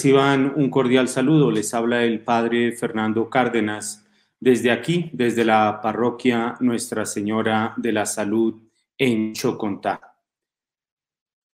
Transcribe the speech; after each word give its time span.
Reciban 0.00 0.54
un 0.56 0.70
cordial 0.70 1.08
saludo. 1.08 1.50
Les 1.50 1.74
habla 1.74 2.04
el 2.04 2.24
Padre 2.24 2.72
Fernando 2.72 3.28
Cárdenas 3.28 4.08
desde 4.40 4.70
aquí, 4.70 5.10
desde 5.12 5.44
la 5.44 5.78
parroquia 5.82 6.56
Nuestra 6.60 7.04
Señora 7.04 7.74
de 7.76 7.92
la 7.92 8.06
Salud 8.06 8.62
en 8.96 9.34
Chocontá. 9.34 10.16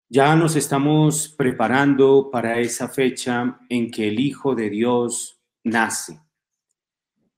Ya 0.08 0.34
nos 0.36 0.56
estamos 0.56 1.28
preparando 1.28 2.30
para 2.32 2.58
esa 2.60 2.88
fecha 2.88 3.60
en 3.68 3.90
que 3.90 4.08
el 4.08 4.18
Hijo 4.18 4.54
de 4.54 4.70
Dios 4.70 5.38
nace, 5.62 6.18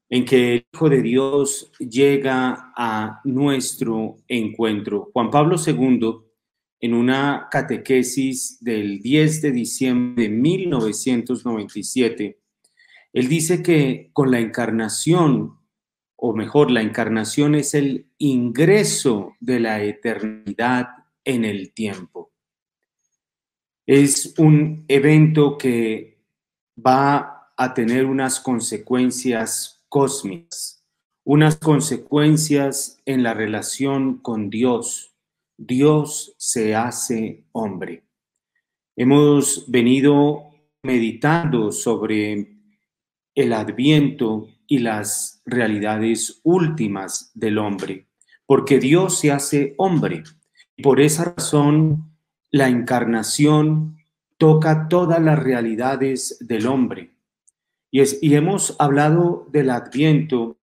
en 0.09 0.25
que 0.25 0.53
el 0.53 0.66
Hijo 0.72 0.89
de 0.89 1.03
Dios 1.03 1.72
llega 1.81 2.72
a 2.77 3.20
nuestro 3.25 4.19
encuentro. 4.28 5.11
Juan 5.12 5.33
Pablo 5.33 5.56
II, 5.66 6.22
en 6.83 6.92
una 6.94 7.48
catequesis 7.48 8.58
del 8.61 9.00
10 9.00 9.41
de 9.41 9.52
diciembre 9.52 10.25
de 10.25 10.30
1997, 10.30 12.41
él 13.12 13.28
dice 13.28 13.62
que 13.62 14.10
con 14.12 14.32
la 14.32 14.41
encarnación, 14.41 15.60
o 16.16 16.34
mejor, 16.34 16.72
la 16.72 16.82
encarnación 16.82 17.54
es 17.54 17.75
el 17.75 18.09
ingreso 18.19 19.37
de 19.38 19.60
la 19.60 19.81
eternidad 19.82 20.88
en 21.25 21.44
el 21.44 21.72
tiempo. 21.72 22.32
Es 23.87 24.34
un 24.38 24.84
evento 24.88 25.56
que 25.56 26.19
va 26.76 27.53
a 27.56 27.75
tener 27.75 28.06
unas 28.06 28.41
consecuencias 28.41 29.84
cósmicas, 29.88 30.84
unas 31.22 31.59
consecuencias 31.59 33.00
en 33.04 33.22
la 33.22 33.34
relación 33.34 34.19
con 34.19 34.50
Dios. 34.50 35.12
Dios 35.65 36.34
se 36.39 36.75
hace 36.75 37.45
hombre. 37.53 38.03
Hemos 38.97 39.71
venido 39.71 40.50
meditando 40.83 41.71
sobre 41.71 42.59
el 43.37 43.53
adviento 43.53 44.49
y 44.67 44.81
las 44.81 45.41
realidades 45.47 46.41
últimas 46.43 47.31
del 47.34 47.59
hombre, 47.59 48.09
porque 48.45 48.81
Dios 48.81 49.21
se 49.21 49.31
hace 49.31 49.75
hombre. 49.78 50.25
Y 50.77 50.83
por 50.83 51.01
esa 51.01 51.33
razón, 51.37 52.11
la 52.51 52.69
encarnación 52.69 53.99
toca 54.39 54.89
todas 54.89 55.22
las 55.22 55.39
realidades 55.39 56.39
del 56.41 56.67
hombre. 56.67 57.15
Y, 57.93 58.34
hemos 58.34 58.75
hablado 58.81 59.47
del 59.53 59.71
adviento 59.71 60.59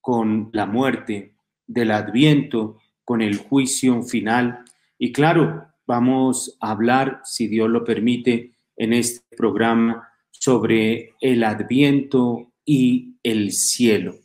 con 0.00 0.48
la 0.54 0.64
muerte, 0.64 1.34
del 1.66 1.90
adviento 1.90 2.78
con 3.08 3.22
el 3.22 3.38
juicio 3.38 4.02
final. 4.02 4.66
Y 4.98 5.12
claro, 5.12 5.66
vamos 5.86 6.58
a 6.60 6.72
hablar, 6.72 7.22
si 7.24 7.48
Dios 7.48 7.70
lo 7.70 7.82
permite, 7.82 8.52
en 8.76 8.92
este 8.92 9.24
programa 9.34 10.06
sobre 10.30 11.14
el 11.22 11.42
adviento 11.42 12.52
y 12.66 13.14
el 13.22 13.52
cielo. 13.52 14.18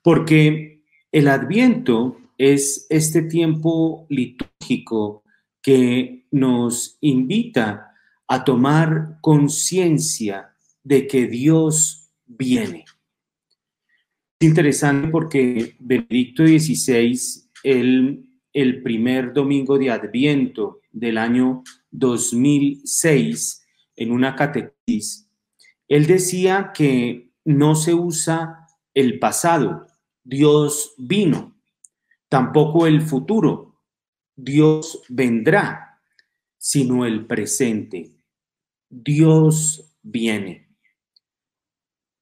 Porque 0.00 0.80
el 1.12 1.28
adviento 1.28 2.16
es 2.38 2.86
este 2.88 3.20
tiempo 3.20 4.06
litúrgico 4.08 5.22
que 5.60 6.24
nos 6.30 6.96
invita 7.02 7.92
a 8.26 8.42
tomar 8.42 9.18
conciencia 9.20 10.54
de 10.82 11.06
que 11.06 11.26
Dios 11.26 12.08
viene. 12.24 12.86
Es 14.40 14.48
interesante 14.48 15.08
porque 15.08 15.74
Benedicto 15.78 16.46
XVI, 16.46 17.47
el, 17.62 18.24
primer 18.82 19.32
domingo 19.32 19.78
de 19.78 19.90
Adviento 19.90 20.80
del 20.90 21.18
año 21.18 21.62
2006, 21.90 23.64
en 23.96 24.12
una 24.12 24.34
catequesis, 24.34 25.30
él 25.86 26.06
decía 26.06 26.72
que 26.74 27.30
no 27.44 27.74
se 27.74 27.94
usa 27.94 28.66
el 28.94 29.18
pasado, 29.18 29.86
Dios 30.24 30.94
vino, 30.98 31.56
tampoco 32.28 32.86
el 32.86 33.00
futuro, 33.02 33.80
Dios 34.36 35.02
vendrá, 35.08 36.00
sino 36.58 37.06
el 37.06 37.26
presente. 37.26 38.16
Dios 38.90 39.96
viene. 40.02 40.68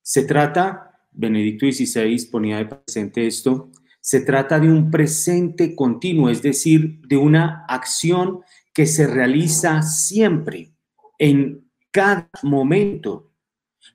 Se 0.02 0.24
trata, 0.24 1.08
Benedicto 1.10 1.66
XVI 1.66 2.28
ponía 2.30 2.58
de 2.58 2.66
presente 2.66 3.26
esto, 3.26 3.70
se 4.06 4.20
trata 4.20 4.60
de 4.60 4.70
un 4.70 4.92
presente 4.92 5.74
continuo, 5.74 6.30
es 6.30 6.40
decir, 6.40 7.00
de 7.08 7.16
una 7.16 7.64
acción 7.66 8.42
que 8.72 8.86
se 8.86 9.04
realiza 9.04 9.82
siempre, 9.82 10.70
en 11.18 11.68
cada 11.90 12.30
momento, 12.44 13.32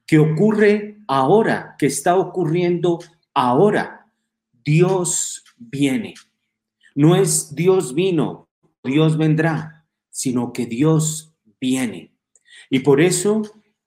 que 0.06 0.20
ocurre 0.20 0.98
ahora, 1.08 1.78
que 1.80 1.86
está 1.86 2.18
ocurriendo 2.18 3.00
ahora. 3.34 4.12
Dios 4.66 5.46
viene. 5.56 6.16
No 6.94 7.16
es 7.16 7.56
Dios 7.56 7.96
vino, 7.96 8.50
Dios 8.84 9.18
vendrá, 9.18 9.88
sino 10.10 10.52
que 10.52 10.66
Dios 10.66 11.34
viene. 11.62 12.12
Y 12.70 12.80
por 12.80 13.00
eso 13.00 13.44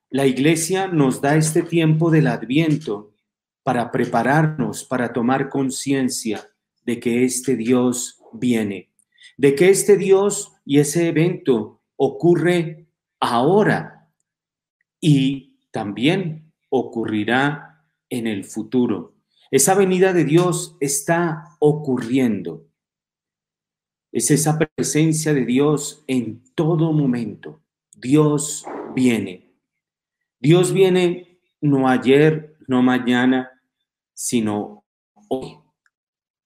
la 0.09 0.27
iglesia 0.27 0.87
nos 0.87 1.21
da 1.21 1.37
este 1.37 1.63
tiempo 1.63 2.11
del 2.11 2.29
adviento 2.29 3.14
para 3.65 3.91
prepararnos, 3.91 4.85
para 4.85 5.13
tomar 5.13 5.49
conciencia 5.49 6.49
de 6.85 7.01
que 7.01 7.25
este 7.25 7.57
Dios 7.57 8.21
viene, 8.33 8.93
de 9.37 9.55
que 9.57 9.71
este 9.71 9.97
Dios 9.97 10.53
y 10.65 10.79
ese 10.79 11.09
evento 11.09 11.81
ocurre 11.97 12.87
ahora 13.19 14.11
y 15.01 15.59
también 15.73 16.53
ocurrirá 16.69 17.85
en 18.11 18.27
el 18.27 18.45
futuro. 18.45 19.15
Esa 19.51 19.75
venida 19.75 20.13
de 20.13 20.25
Dios 20.25 20.77
está 20.81 21.57
ocurriendo. 21.59 22.67
Es 24.13 24.31
esa 24.31 24.59
presencia 24.59 25.33
de 25.33 25.45
Dios 25.45 26.05
en 26.07 26.43
todo 26.55 26.93
momento. 26.93 27.63
Dios 27.97 28.65
viene. 28.95 29.55
Dios 30.39 30.73
viene 30.73 31.41
no 31.61 31.89
ayer, 31.89 32.57
no 32.67 32.83
mañana, 32.83 33.54
sino 34.15 34.85
hoy, 35.29 35.59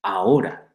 ahora. 0.02 0.74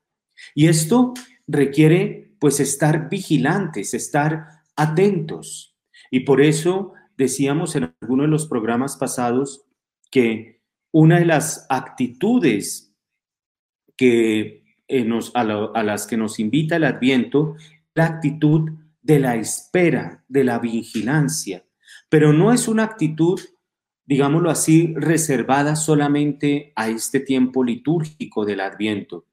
Y 0.56 0.68
esto 0.68 1.14
requiere 1.48 2.36
pues 2.40 2.60
estar 2.60 3.10
vigilantes, 3.10 3.94
estar 3.94 4.48
atentos. 4.76 5.76
Y 6.12 6.22
por 6.22 6.42
eso 6.42 6.94
decíamos 7.18 7.76
en 7.76 7.94
alguno 8.02 8.24
de 8.24 8.30
los 8.30 8.48
programas 8.48 8.98
pasados 8.98 9.66
que 10.12 10.62
una 10.92 11.20
de 11.20 11.26
las 11.26 11.66
actitudes 11.70 12.94
que 13.96 14.64
eh, 14.88 15.04
nos, 15.06 15.36
a, 15.36 15.42
a 15.42 15.84
las 15.84 16.06
que 16.06 16.18
nos 16.18 16.40
invita 16.40 16.76
el 16.76 16.84
Adviento, 16.84 17.56
la 17.96 18.06
actitud 18.06 18.72
de 19.02 19.20
la 19.20 19.36
espera, 19.36 20.24
de 20.28 20.44
la 20.44 20.60
vigilancia, 20.60 21.66
pero 22.10 22.32
no 22.34 22.54
es 22.54 22.68
una 22.68 22.84
actitud, 22.84 23.40
digámoslo 24.06 24.50
así, 24.50 24.94
reservada 24.96 25.76
solamente 25.76 26.74
a 26.76 26.90
este 26.90 27.20
tiempo 27.20 27.64
litúrgico 27.64 28.46
del 28.46 28.62
Adviento. 28.62 29.26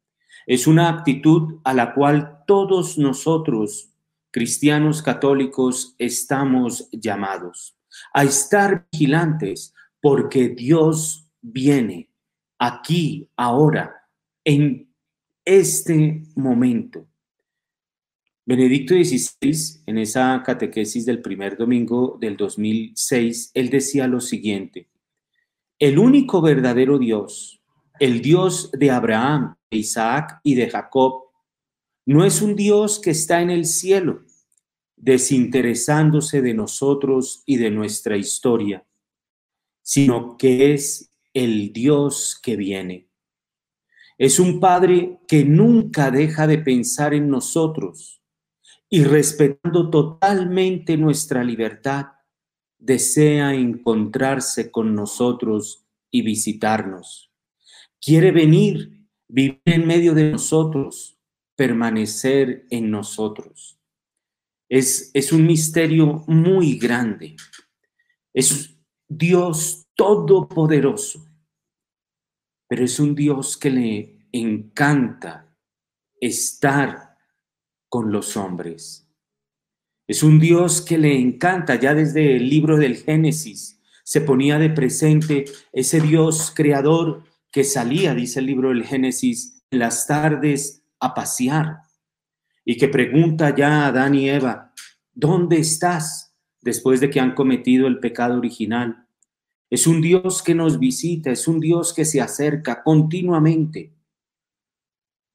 Es 0.46 0.66
una 0.66 0.88
actitud 0.88 1.60
a 1.64 1.74
la 1.74 1.94
cual 1.94 2.44
todos 2.46 2.98
nosotros, 2.98 3.92
cristianos 4.30 5.02
católicos, 5.02 5.94
estamos 5.98 6.88
llamados 6.92 7.76
a 8.12 8.24
estar 8.24 8.86
vigilantes 8.92 9.74
porque 10.00 10.48
Dios 10.48 11.28
viene 11.40 12.10
aquí, 12.58 13.28
ahora, 13.36 14.08
en 14.44 14.92
este 15.44 16.22
momento. 16.36 17.09
Benedicto 18.46 18.94
XVI, 18.94 19.82
en 19.86 19.98
esa 19.98 20.42
catequesis 20.42 21.04
del 21.04 21.20
primer 21.20 21.58
domingo 21.58 22.16
del 22.18 22.36
2006, 22.36 23.50
él 23.52 23.68
decía 23.68 24.06
lo 24.06 24.20
siguiente, 24.20 24.88
el 25.78 25.98
único 25.98 26.40
verdadero 26.40 26.98
Dios, 26.98 27.62
el 27.98 28.22
Dios 28.22 28.70
de 28.72 28.90
Abraham, 28.90 29.56
de 29.70 29.78
Isaac 29.78 30.40
y 30.42 30.54
de 30.54 30.70
Jacob, 30.70 31.24
no 32.06 32.24
es 32.24 32.40
un 32.40 32.56
Dios 32.56 32.98
que 32.98 33.10
está 33.10 33.42
en 33.42 33.50
el 33.50 33.66
cielo, 33.66 34.24
desinteresándose 34.96 36.40
de 36.40 36.54
nosotros 36.54 37.42
y 37.44 37.58
de 37.58 37.70
nuestra 37.70 38.16
historia, 38.16 38.86
sino 39.82 40.38
que 40.38 40.72
es 40.72 41.10
el 41.34 41.72
Dios 41.74 42.40
que 42.42 42.56
viene. 42.56 43.08
Es 44.16 44.40
un 44.40 44.60
Padre 44.60 45.18
que 45.28 45.44
nunca 45.44 46.10
deja 46.10 46.46
de 46.46 46.58
pensar 46.58 47.14
en 47.14 47.28
nosotros 47.28 48.19
y 48.90 49.04
respetando 49.04 49.88
totalmente 49.88 50.96
nuestra 50.96 51.44
libertad, 51.44 52.08
desea 52.76 53.54
encontrarse 53.54 54.72
con 54.72 54.96
nosotros 54.96 55.86
y 56.10 56.22
visitarnos. 56.22 57.32
Quiere 58.00 58.32
venir, 58.32 59.06
vivir 59.28 59.62
en 59.64 59.86
medio 59.86 60.12
de 60.12 60.32
nosotros, 60.32 61.16
permanecer 61.54 62.66
en 62.70 62.90
nosotros. 62.90 63.78
Es, 64.68 65.10
es 65.14 65.32
un 65.32 65.46
misterio 65.46 66.24
muy 66.26 66.76
grande. 66.76 67.36
Es 68.34 68.76
Dios 69.08 69.86
todopoderoso, 69.94 71.24
pero 72.66 72.84
es 72.84 72.98
un 72.98 73.14
Dios 73.14 73.56
que 73.56 73.70
le 73.70 74.26
encanta 74.32 75.56
estar 76.20 77.09
con 77.90 78.10
los 78.10 78.38
hombres. 78.38 79.06
Es 80.08 80.22
un 80.22 80.40
Dios 80.40 80.80
que 80.80 80.96
le 80.96 81.18
encanta, 81.18 81.74
ya 81.74 81.94
desde 81.94 82.36
el 82.36 82.48
libro 82.48 82.78
del 82.78 82.96
Génesis 82.96 83.80
se 84.04 84.22
ponía 84.22 84.58
de 84.58 84.70
presente 84.70 85.44
ese 85.72 86.00
Dios 86.00 86.52
creador 86.54 87.24
que 87.52 87.64
salía, 87.64 88.14
dice 88.14 88.40
el 88.40 88.46
libro 88.46 88.70
del 88.70 88.84
Génesis, 88.84 89.62
en 89.70 89.80
las 89.80 90.06
tardes 90.06 90.82
a 90.98 91.14
pasear 91.14 91.82
y 92.64 92.76
que 92.76 92.88
pregunta 92.88 93.54
ya 93.54 93.84
a 93.84 93.86
Adán 93.88 94.14
y 94.14 94.28
Eva, 94.28 94.72
¿dónde 95.12 95.58
estás? 95.58 96.34
Después 96.60 97.00
de 97.00 97.10
que 97.10 97.20
han 97.20 97.34
cometido 97.34 97.86
el 97.86 98.00
pecado 98.00 98.36
original. 98.36 99.06
Es 99.70 99.86
un 99.86 100.00
Dios 100.00 100.42
que 100.42 100.54
nos 100.54 100.78
visita, 100.78 101.30
es 101.30 101.46
un 101.48 101.60
Dios 101.60 101.94
que 101.94 102.04
se 102.04 102.20
acerca 102.20 102.82
continuamente, 102.82 103.94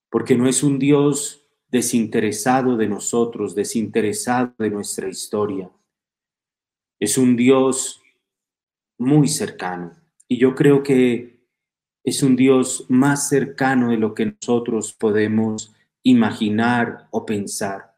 porque 0.09 0.35
no 0.35 0.47
es 0.47 0.63
un 0.63 0.79
Dios 0.79 1.44
desinteresado 1.75 2.77
de 2.77 2.87
nosotros, 2.87 3.53
desinteresado 3.53 4.53
de 4.57 4.69
nuestra 4.69 5.09
historia. 5.09 5.69
Es 7.01 7.17
un 7.17 7.35
Dios 7.35 8.01
muy 8.97 9.27
cercano. 9.27 9.91
Y 10.25 10.37
yo 10.37 10.55
creo 10.55 10.83
que 10.83 11.41
es 12.05 12.23
un 12.23 12.37
Dios 12.37 12.85
más 12.87 13.27
cercano 13.27 13.89
de 13.89 13.97
lo 13.97 14.13
que 14.13 14.37
nosotros 14.39 14.93
podemos 14.93 15.73
imaginar 16.01 17.09
o 17.11 17.25
pensar. 17.25 17.93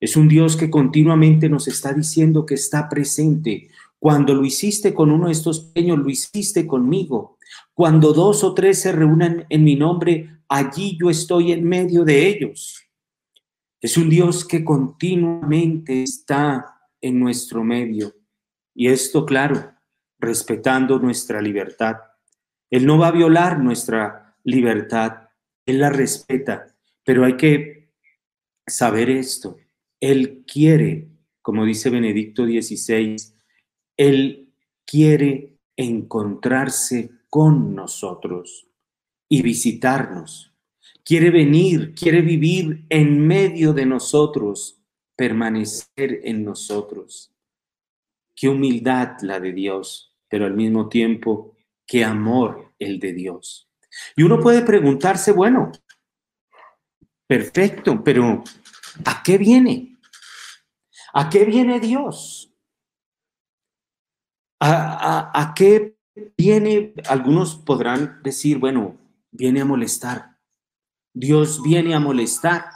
Es 0.00 0.16
un 0.16 0.26
Dios 0.26 0.56
que 0.56 0.70
continuamente 0.70 1.50
nos 1.50 1.68
está 1.68 1.92
diciendo 1.92 2.46
que 2.46 2.54
está 2.54 2.88
presente, 2.88 3.68
cuando 3.98 4.32
lo 4.32 4.46
hiciste 4.46 4.94
con 4.94 5.10
uno 5.10 5.26
de 5.26 5.32
estos 5.32 5.60
pequeños, 5.60 5.98
lo 5.98 6.08
hiciste 6.08 6.66
conmigo. 6.66 7.36
Cuando 7.74 8.14
dos 8.14 8.44
o 8.44 8.54
tres 8.54 8.80
se 8.80 8.92
reúnan 8.92 9.44
en 9.50 9.62
mi 9.62 9.76
nombre, 9.76 10.37
allí 10.48 10.96
yo 11.00 11.10
estoy 11.10 11.52
en 11.52 11.64
medio 11.64 12.04
de 12.04 12.28
ellos. 12.28 12.84
Es 13.80 13.96
un 13.96 14.08
Dios 14.08 14.44
que 14.44 14.64
continuamente 14.64 16.02
está 16.02 16.90
en 17.00 17.20
nuestro 17.20 17.62
medio. 17.62 18.14
Y 18.74 18.88
esto, 18.88 19.24
claro, 19.24 19.72
respetando 20.18 20.98
nuestra 20.98 21.40
libertad. 21.40 21.96
Él 22.70 22.86
no 22.86 22.98
va 22.98 23.08
a 23.08 23.12
violar 23.12 23.60
nuestra 23.60 24.36
libertad, 24.44 25.28
Él 25.64 25.80
la 25.80 25.90
respeta, 25.90 26.74
pero 27.04 27.24
hay 27.24 27.36
que 27.36 27.92
saber 28.66 29.10
esto. 29.10 29.56
Él 30.00 30.44
quiere, 30.46 31.08
como 31.42 31.64
dice 31.64 31.90
Benedicto 31.90 32.44
XVI, 32.44 33.16
él 33.96 34.54
quiere 34.86 35.58
encontrarse 35.76 37.10
con 37.28 37.74
nosotros 37.74 38.67
y 39.28 39.42
visitarnos. 39.42 40.54
Quiere 41.04 41.30
venir, 41.30 41.94
quiere 41.94 42.20
vivir 42.20 42.84
en 42.88 43.26
medio 43.26 43.72
de 43.72 43.86
nosotros, 43.86 44.82
permanecer 45.16 46.20
en 46.22 46.44
nosotros. 46.44 47.32
Qué 48.34 48.48
humildad 48.48 49.16
la 49.22 49.40
de 49.40 49.52
Dios, 49.52 50.14
pero 50.28 50.46
al 50.46 50.54
mismo 50.54 50.88
tiempo, 50.88 51.56
qué 51.86 52.04
amor 52.04 52.74
el 52.78 53.00
de 53.00 53.12
Dios. 53.12 53.68
Y 54.16 54.22
uno 54.22 54.38
puede 54.40 54.62
preguntarse, 54.62 55.32
bueno, 55.32 55.72
perfecto, 57.26 58.02
pero 58.04 58.44
¿a 59.04 59.22
qué 59.22 59.38
viene? 59.38 59.98
¿A 61.14 61.28
qué 61.28 61.44
viene 61.44 61.80
Dios? 61.80 62.52
¿A, 64.60 65.52
qué 65.56 65.96
viene? 66.36 66.94
Algunos 67.08 67.56
podrán 67.56 68.22
decir, 68.22 68.58
bueno, 68.58 68.96
viene 69.38 69.60
a 69.60 69.64
molestar. 69.64 70.36
Dios 71.14 71.62
viene 71.62 71.94
a 71.94 72.00
molestar. 72.00 72.66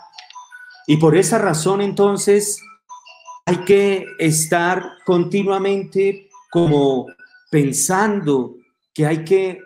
Y 0.86 0.96
por 0.96 1.16
esa 1.16 1.38
razón 1.38 1.80
entonces 1.80 2.60
hay 3.44 3.58
que 3.64 4.06
estar 4.18 4.92
continuamente 5.04 6.28
como 6.50 7.06
pensando 7.50 8.56
que 8.94 9.06
hay 9.06 9.24
que 9.24 9.60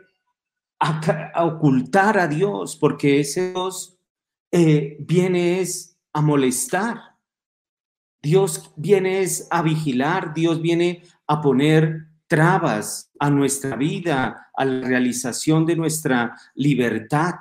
ocultar 1.36 2.18
a 2.18 2.26
Dios, 2.26 2.76
porque 2.76 3.20
ese 3.20 3.52
Dios 3.52 3.98
eh, 4.52 4.96
viene 5.00 5.60
es 5.60 5.98
a 6.12 6.20
molestar. 6.20 7.16
Dios 8.22 8.72
viene 8.76 9.20
es 9.20 9.46
a 9.50 9.62
vigilar, 9.62 10.34
Dios 10.34 10.60
viene 10.60 11.02
a 11.26 11.40
poner 11.40 12.08
trabas 12.26 13.12
a 13.18 13.30
nuestra 13.30 13.76
vida, 13.76 14.48
a 14.54 14.64
la 14.64 14.86
realización 14.86 15.64
de 15.66 15.76
nuestra 15.76 16.36
libertad. 16.54 17.34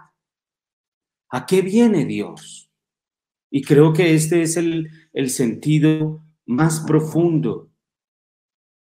¿A 1.29 1.45
qué 1.45 1.61
viene 1.61 2.05
Dios? 2.05 2.69
Y 3.49 3.63
creo 3.63 3.93
que 3.93 4.13
este 4.13 4.41
es 4.41 4.57
el, 4.57 4.89
el 5.13 5.29
sentido 5.29 6.23
más 6.45 6.81
profundo. 6.81 7.71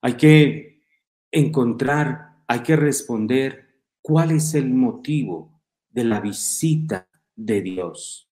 Hay 0.02 0.14
que 0.14 0.82
encontrar, 1.30 2.42
hay 2.46 2.60
que 2.60 2.76
responder 2.76 3.66
cuál 4.02 4.32
es 4.32 4.54
el 4.54 4.70
motivo 4.70 5.60
de 5.90 6.04
la 6.04 6.20
visita 6.20 7.08
de 7.34 7.62
Dios. 7.62 8.30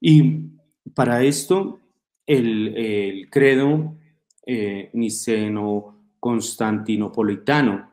Y 0.00 0.50
para 0.94 1.22
esto, 1.22 1.80
el, 2.26 2.76
el 2.76 3.30
credo 3.30 3.96
eh, 4.44 4.90
niceno-constantinopolitano, 6.34 7.92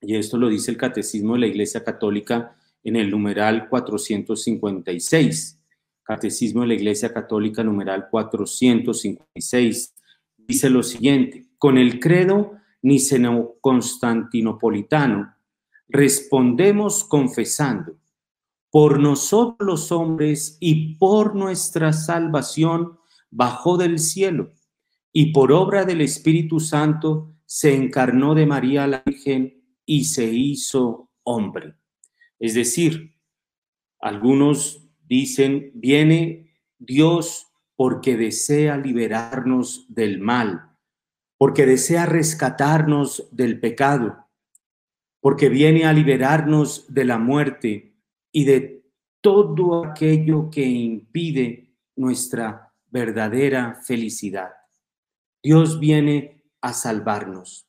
y 0.00 0.14
esto 0.16 0.38
lo 0.38 0.48
dice 0.48 0.70
el 0.70 0.76
Catecismo 0.76 1.34
de 1.34 1.40
la 1.40 1.48
Iglesia 1.48 1.82
Católica 1.82 2.56
en 2.84 2.94
el 2.96 3.10
numeral 3.10 3.68
456. 3.68 5.58
Catecismo 6.02 6.60
de 6.62 6.68
la 6.68 6.74
Iglesia 6.74 7.12
Católica, 7.12 7.64
numeral 7.64 8.08
456, 8.10 9.94
dice 10.36 10.70
lo 10.70 10.82
siguiente, 10.82 11.44
con 11.58 11.76
el 11.76 12.00
credo 12.00 12.52
niceno-constantinopolitano, 12.82 15.34
respondemos 15.88 17.04
confesando, 17.04 17.98
por 18.70 19.00
nosotros 19.00 19.66
los 19.66 19.92
hombres 19.92 20.56
y 20.60 20.96
por 20.96 21.34
nuestra 21.34 21.92
salvación 21.92 22.98
bajó 23.30 23.76
del 23.76 23.98
cielo 23.98 24.52
y 25.12 25.32
por 25.32 25.52
obra 25.52 25.84
del 25.84 26.00
Espíritu 26.00 26.60
Santo 26.60 27.34
se 27.48 27.74
encarnó 27.74 28.34
de 28.34 28.44
María 28.44 28.86
la 28.86 29.02
Virgen 29.06 29.64
y 29.86 30.04
se 30.04 30.24
hizo 30.24 31.10
hombre. 31.24 31.74
Es 32.38 32.52
decir, 32.52 33.18
Algunos 34.00 34.88
dicen, 35.06 35.72
viene 35.74 36.52
Dios 36.78 37.48
porque 37.74 38.16
desea 38.16 38.76
liberarnos 38.76 39.86
del 39.88 40.20
mal, 40.20 40.76
porque 41.36 41.66
desea 41.66 42.06
rescatarnos 42.06 43.28
del 43.32 43.60
pecado, 43.60 44.26
porque 45.20 45.48
viene 45.48 45.84
a 45.84 45.92
liberarnos 45.92 46.92
de 46.92 47.04
la 47.04 47.18
muerte 47.18 47.96
y 48.30 48.44
de 48.44 48.84
todo 49.20 49.84
aquello 49.84 50.48
que 50.50 50.64
impide 50.64 51.74
nuestra 51.96 52.72
verdadera 52.86 53.80
felicidad. 53.84 54.50
Dios 55.42 55.80
viene 55.80 56.37
a 56.60 56.72
salvarnos. 56.72 57.66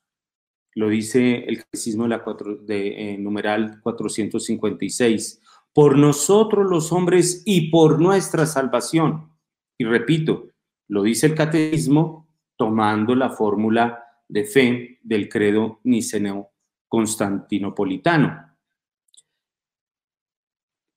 Lo 0.75 0.89
dice 0.89 1.45
el 1.45 1.57
catecismo 1.63 2.03
de, 2.03 2.09
la 2.09 2.23
de 2.61 3.13
eh, 3.13 3.17
numeral 3.17 3.81
456. 3.81 5.41
Por 5.73 5.97
nosotros 5.97 6.69
los 6.69 6.91
hombres 6.91 7.43
y 7.45 7.69
por 7.69 7.99
nuestra 7.99 8.45
salvación. 8.45 9.31
Y 9.77 9.85
repito, 9.85 10.49
lo 10.87 11.03
dice 11.03 11.27
el 11.27 11.35
catecismo 11.35 12.27
tomando 12.55 13.15
la 13.15 13.29
fórmula 13.29 14.03
de 14.27 14.45
fe 14.45 14.99
del 15.01 15.29
credo 15.29 15.79
niceno 15.83 16.51
constantinopolitano. 16.87 18.49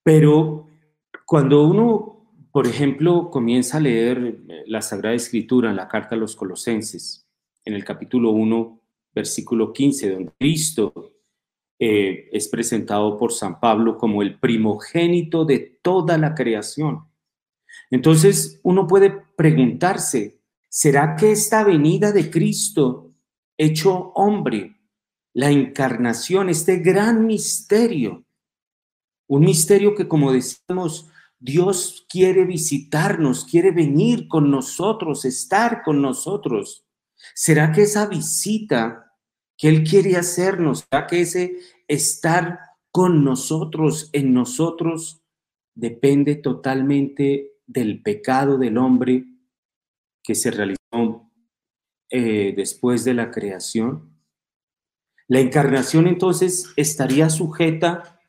Pero 0.03 0.69
cuando 1.25 1.65
uno, 1.65 2.27
por 2.51 2.67
ejemplo, 2.67 3.31
comienza 3.31 3.77
a 3.77 3.81
leer 3.81 4.41
la 4.67 4.83
Sagrada 4.83 5.15
Escritura 5.15 5.73
la 5.73 5.89
carta 5.89 6.17
a 6.17 6.19
los 6.19 6.35
Colosenses, 6.35 7.22
en 7.64 7.75
el 7.75 7.85
capítulo 7.85 8.31
1, 8.31 8.81
versículo 9.14 9.73
15, 9.73 10.11
donde 10.11 10.33
Cristo 10.38 11.12
eh, 11.78 12.28
es 12.33 12.49
presentado 12.49 13.19
por 13.19 13.33
San 13.33 13.61
Pablo 13.61 13.99
como 13.99 14.23
el 14.23 14.38
primogénito 14.38 15.45
de 15.45 15.59
toda 15.83 16.19
la 16.19 16.35
creación. 16.35 17.09
Entonces 17.90 18.61
uno 18.62 18.87
puede 18.87 19.11
preguntarse, 19.37 20.40
¿será 20.69 21.16
que 21.16 21.33
esta 21.33 21.64
venida 21.64 22.12
de 22.12 22.31
Cristo 22.31 23.12
hecho 23.57 24.12
hombre, 24.14 24.76
la 25.35 25.50
encarnación, 25.50 26.49
este 26.49 26.76
gran 26.78 27.26
misterio, 27.26 28.25
un 29.26 29.45
misterio 29.45 29.95
que 29.95 30.09
como 30.09 30.33
decíamos, 30.33 31.09
Dios 31.38 32.07
quiere 32.09 32.45
visitarnos, 32.45 33.45
quiere 33.45 33.73
venir 33.73 34.28
con 34.28 34.50
nosotros, 34.50 35.25
estar 35.25 35.83
con 35.83 36.00
nosotros. 36.00 36.85
¿Será 37.35 37.73
que 37.73 37.83
esa 37.83 38.07
visita 38.07 39.17
que 39.57 39.69
Él 39.69 39.85
quiere 39.85 40.17
hacernos, 40.17 40.81
será 40.81 41.07
que 41.07 41.21
ese 41.21 41.57
estar 41.88 42.59
con 42.91 43.25
nosotros, 43.25 44.11
en 44.12 44.35
nosotros, 44.35 45.23
depende 45.75 46.35
totalmente 46.35 47.52
del 47.67 48.02
pecado 48.02 48.59
del 48.59 48.76
hombre 48.76 49.25
que 50.23 50.35
se 50.35 50.50
realizó 50.50 51.31
eh, 52.11 52.52
después 52.57 53.05
de 53.05 53.14
la 53.14 53.31
creación? 53.31 54.12
La 55.29 55.41
encarnación 55.41 56.07
entonces 56.07 56.73
estaría 56.76 57.31
sujeta 57.31 58.21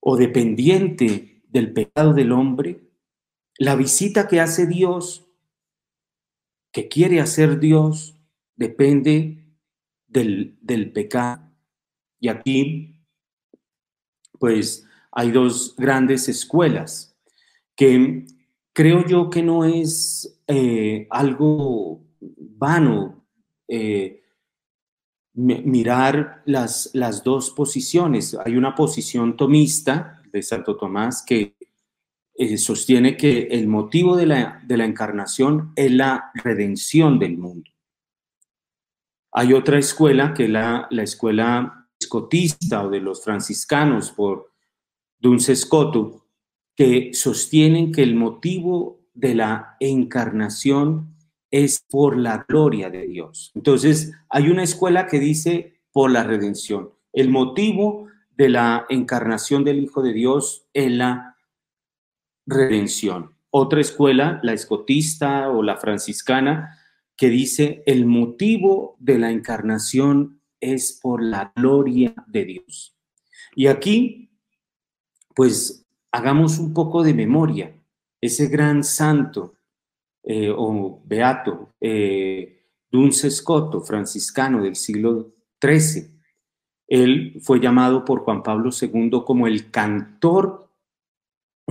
o 0.00 0.16
dependiente 0.16 1.44
del 1.46 1.72
pecado 1.72 2.12
del 2.12 2.32
hombre. 2.32 2.90
La 3.56 3.76
visita 3.76 4.26
que 4.26 4.40
hace 4.40 4.66
Dios 4.66 5.31
que 6.72 6.88
quiere 6.88 7.20
hacer 7.20 7.60
Dios 7.60 8.16
depende 8.56 9.44
del, 10.06 10.56
del 10.60 10.92
pecado. 10.92 11.50
Y 12.18 12.28
aquí, 12.28 13.00
pues, 14.38 14.86
hay 15.10 15.30
dos 15.30 15.76
grandes 15.76 16.28
escuelas 16.28 17.14
que 17.76 18.26
creo 18.72 19.06
yo 19.06 19.28
que 19.28 19.42
no 19.42 19.64
es 19.64 20.40
eh, 20.46 21.06
algo 21.10 22.04
vano 22.20 23.26
eh, 23.68 24.22
mirar 25.34 26.42
las, 26.46 26.90
las 26.94 27.22
dos 27.24 27.50
posiciones. 27.50 28.36
Hay 28.44 28.56
una 28.56 28.74
posición 28.74 29.36
tomista 29.36 30.22
de 30.32 30.42
Santo 30.42 30.76
Tomás 30.76 31.22
que 31.26 31.56
eh, 32.42 32.58
sostiene 32.58 33.16
que 33.16 33.42
el 33.52 33.68
motivo 33.68 34.16
de 34.16 34.26
la, 34.26 34.60
de 34.66 34.76
la 34.76 34.84
encarnación 34.84 35.72
es 35.76 35.92
la 35.92 36.32
redención 36.34 37.20
del 37.20 37.38
mundo. 37.38 37.70
Hay 39.30 39.52
otra 39.52 39.78
escuela, 39.78 40.34
que 40.34 40.44
es 40.44 40.50
la, 40.50 40.88
la 40.90 41.04
escuela 41.04 41.88
escotista 42.00 42.84
o 42.84 42.90
de 42.90 43.00
los 43.00 43.22
franciscanos 43.22 44.10
por 44.10 44.50
Duns 45.20 45.52
Scoto, 45.54 46.26
que 46.74 47.14
sostienen 47.14 47.92
que 47.92 48.02
el 48.02 48.16
motivo 48.16 49.00
de 49.14 49.36
la 49.36 49.76
encarnación 49.78 51.14
es 51.48 51.84
por 51.88 52.18
la 52.18 52.44
gloria 52.48 52.90
de 52.90 53.06
Dios. 53.06 53.52
Entonces, 53.54 54.12
hay 54.28 54.48
una 54.48 54.64
escuela 54.64 55.06
que 55.06 55.20
dice 55.20 55.80
por 55.92 56.10
la 56.10 56.24
redención. 56.24 56.90
El 57.12 57.30
motivo 57.30 58.08
de 58.30 58.48
la 58.48 58.84
encarnación 58.88 59.62
del 59.62 59.78
Hijo 59.78 60.02
de 60.02 60.12
Dios 60.12 60.66
es 60.72 60.90
la 60.90 61.31
redención. 62.46 63.34
Otra 63.50 63.80
escuela, 63.80 64.40
la 64.42 64.52
escotista 64.52 65.50
o 65.50 65.62
la 65.62 65.76
franciscana, 65.76 66.78
que 67.16 67.28
dice 67.28 67.82
el 67.86 68.06
motivo 68.06 68.96
de 68.98 69.18
la 69.18 69.30
encarnación 69.30 70.40
es 70.60 70.98
por 71.02 71.22
la 71.22 71.52
gloria 71.54 72.14
de 72.26 72.44
Dios. 72.44 72.96
Y 73.54 73.66
aquí, 73.66 74.30
pues, 75.34 75.86
hagamos 76.10 76.58
un 76.58 76.72
poco 76.72 77.02
de 77.02 77.14
memoria. 77.14 77.74
Ese 78.20 78.46
gran 78.46 78.84
santo 78.84 79.54
eh, 80.22 80.52
o 80.56 81.02
beato, 81.04 81.74
eh, 81.80 82.60
Scoto, 83.12 83.80
franciscano 83.80 84.62
del 84.62 84.76
siglo 84.76 85.32
XIII, 85.60 86.12
él 86.86 87.40
fue 87.42 87.58
llamado 87.58 88.04
por 88.04 88.20
Juan 88.20 88.42
Pablo 88.42 88.70
II 88.70 89.22
como 89.24 89.46
el 89.46 89.70
cantor 89.70 90.70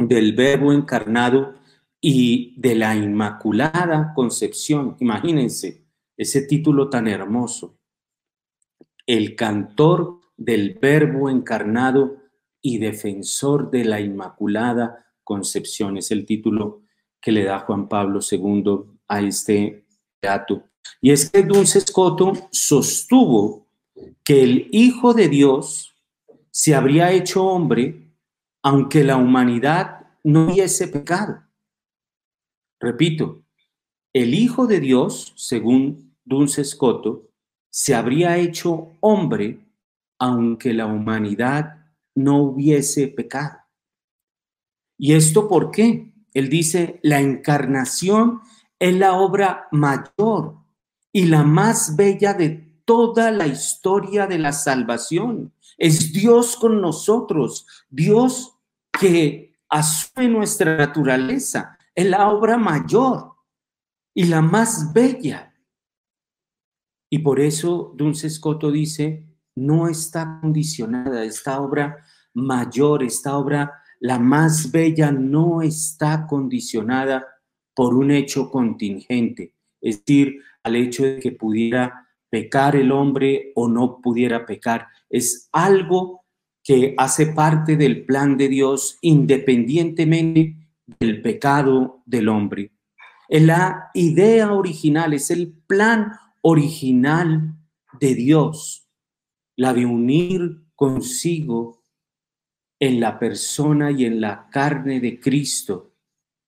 del 0.07 0.33
Verbo 0.33 0.73
encarnado 0.73 1.55
y 1.99 2.53
de 2.59 2.75
la 2.75 2.95
Inmaculada 2.95 4.13
Concepción. 4.15 4.97
Imagínense 4.99 5.85
ese 6.17 6.41
título 6.43 6.89
tan 6.89 7.07
hermoso. 7.07 7.77
El 9.05 9.35
cantor 9.35 10.19
del 10.37 10.77
Verbo 10.81 11.29
encarnado 11.29 12.17
y 12.61 12.77
defensor 12.77 13.69
de 13.71 13.85
la 13.85 13.99
Inmaculada 13.99 15.05
Concepción. 15.23 15.97
Es 15.97 16.11
el 16.11 16.25
título 16.25 16.81
que 17.19 17.31
le 17.31 17.43
da 17.43 17.59
Juan 17.59 17.87
Pablo 17.87 18.19
II 18.29 18.99
a 19.07 19.21
este 19.21 19.85
teatro. 20.19 20.63
Y 21.01 21.11
es 21.11 21.29
que 21.29 21.43
Dulce 21.43 21.79
Escoto 21.79 22.33
sostuvo 22.51 23.67
que 24.23 24.43
el 24.43 24.67
Hijo 24.71 25.13
de 25.13 25.29
Dios 25.29 25.95
se 26.49 26.75
habría 26.75 27.11
hecho 27.11 27.45
hombre 27.45 28.10
aunque 28.63 29.03
la 29.03 29.17
humanidad 29.17 30.07
no 30.23 30.45
hubiese 30.45 30.87
pecado. 30.87 31.43
Repito, 32.79 33.43
el 34.13 34.33
Hijo 34.33 34.67
de 34.67 34.79
Dios, 34.79 35.33
según 35.35 36.15
Duns 36.25 36.59
Scoto, 36.63 37.29
se 37.69 37.95
habría 37.95 38.37
hecho 38.37 38.89
hombre 38.99 39.59
aunque 40.19 40.73
la 40.73 40.85
humanidad 40.85 41.77
no 42.13 42.43
hubiese 42.43 43.07
pecado. 43.07 43.57
¿Y 44.97 45.13
esto 45.13 45.47
por 45.47 45.71
qué? 45.71 46.13
Él 46.33 46.49
dice, 46.49 46.99
la 47.01 47.19
encarnación 47.19 48.41
es 48.77 48.95
la 48.95 49.13
obra 49.13 49.67
mayor 49.71 50.57
y 51.11 51.25
la 51.25 51.43
más 51.43 51.95
bella 51.95 52.33
de 52.33 52.81
toda 52.85 53.31
la 53.31 53.47
historia 53.47 54.27
de 54.27 54.37
la 54.37 54.53
salvación. 54.53 55.53
Es 55.77 56.13
Dios 56.13 56.55
con 56.55 56.81
nosotros, 56.81 57.65
Dios 57.89 58.50
que 59.01 59.57
asume 59.67 60.29
nuestra 60.29 60.77
naturaleza, 60.77 61.75
es 61.95 62.05
la 62.05 62.29
obra 62.29 62.55
mayor 62.55 63.33
y 64.13 64.25
la 64.25 64.41
más 64.41 64.93
bella. 64.93 65.51
Y 67.09 67.19
por 67.19 67.39
eso 67.39 67.93
Duns 67.97 68.25
Scoto 68.29 68.71
dice, 68.71 69.25
no 69.55 69.87
está 69.87 70.39
condicionada, 70.39 71.23
esta 71.23 71.59
obra 71.59 72.05
mayor, 72.35 73.01
esta 73.03 73.37
obra 73.37 73.73
la 73.99 74.19
más 74.19 74.71
bella 74.71 75.11
no 75.11 75.63
está 75.63 76.27
condicionada 76.27 77.25
por 77.73 77.95
un 77.95 78.11
hecho 78.11 78.51
contingente, 78.51 79.55
es 79.81 80.05
decir, 80.05 80.41
al 80.63 80.75
hecho 80.75 81.03
de 81.03 81.19
que 81.19 81.31
pudiera 81.31 82.07
pecar 82.29 82.75
el 82.75 82.91
hombre 82.91 83.51
o 83.55 83.67
no 83.67 83.99
pudiera 83.99 84.45
pecar. 84.45 84.87
Es 85.09 85.49
algo 85.51 86.20
que 86.63 86.93
hace 86.97 87.27
parte 87.27 87.75
del 87.75 88.05
plan 88.05 88.37
de 88.37 88.47
Dios 88.47 88.97
independientemente 89.01 90.55
del 90.99 91.21
pecado 91.21 92.01
del 92.05 92.29
hombre. 92.29 92.71
Es 93.27 93.41
la 93.43 93.89
idea 93.93 94.51
original, 94.51 95.13
es 95.13 95.31
el 95.31 95.53
plan 95.67 96.11
original 96.41 97.55
de 97.99 98.15
Dios, 98.15 98.87
la 99.55 99.73
de 99.73 99.85
unir 99.85 100.61
consigo 100.75 101.81
en 102.79 102.99
la 102.99 103.19
persona 103.19 103.91
y 103.91 104.05
en 104.05 104.19
la 104.19 104.49
carne 104.49 104.99
de 104.99 105.19
Cristo 105.19 105.93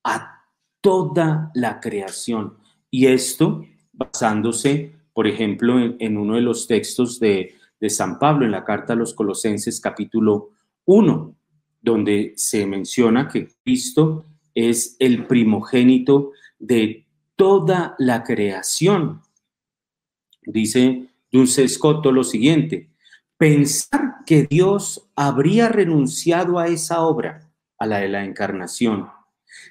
a 0.03 0.43
toda 0.81 1.51
la 1.53 1.79
creación. 1.79 2.57
Y 2.89 3.07
esto 3.07 3.65
basándose, 3.93 4.93
por 5.13 5.27
ejemplo, 5.27 5.79
en, 5.79 6.17
uno 6.17 6.35
de 6.35 6.41
los 6.41 6.67
textos 6.67 7.19
de, 7.19 7.55
de 7.83 7.89
San 7.89 8.17
Pablo, 8.17 8.45
en 8.45 8.51
la 8.51 8.63
carta 8.63 8.93
a 8.93 8.95
los 8.95 9.13
Colosenses 9.13 9.81
capítulo 9.81 10.51
1, 10.85 11.35
donde 11.81 12.31
se 12.37 12.65
menciona 12.65 13.27
que 13.27 13.49
Cristo 13.61 14.25
es 14.55 14.95
el 14.99 15.27
primogénito 15.27 16.31
de 16.57 17.05
toda 17.35 17.93
la 17.99 18.23
creación. 18.23 19.19
Dice 20.43 21.09
Dulce 21.29 21.67
Scotto 21.67 22.13
lo 22.13 22.23
siguiente, 22.23 22.89
pensar 23.35 24.23
que 24.25 24.43
Dios 24.43 25.09
habría 25.17 25.67
renunciado 25.67 26.59
a 26.59 26.67
esa 26.67 27.01
obra, 27.01 27.51
a 27.77 27.85
la 27.85 27.97
de 27.97 28.07
la 28.07 28.23
encarnación, 28.23 29.09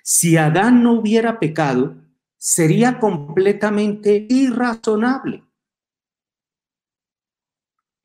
si 0.03 0.37
Adán 0.37 0.83
no 0.83 0.93
hubiera 0.93 1.39
pecado, 1.39 1.97
sería 2.37 3.01
completamente 3.01 4.27
irrazonable. 4.29 5.45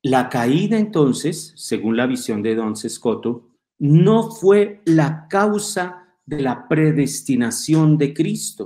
La 0.04 0.30
caída 0.30 0.77
entonces, 0.77 1.54
según 1.56 1.98
la 1.98 2.06
visión 2.06 2.42
de 2.42 2.56
Don 2.56 2.75
Scotto, 2.75 3.50
no 3.80 4.32
fue 4.32 4.82
la 4.86 5.27
causa 5.27 6.18
de 6.25 6.42
la 6.42 6.68
predestinación 6.68 7.98
de 7.98 8.13
Cristo. 8.13 8.66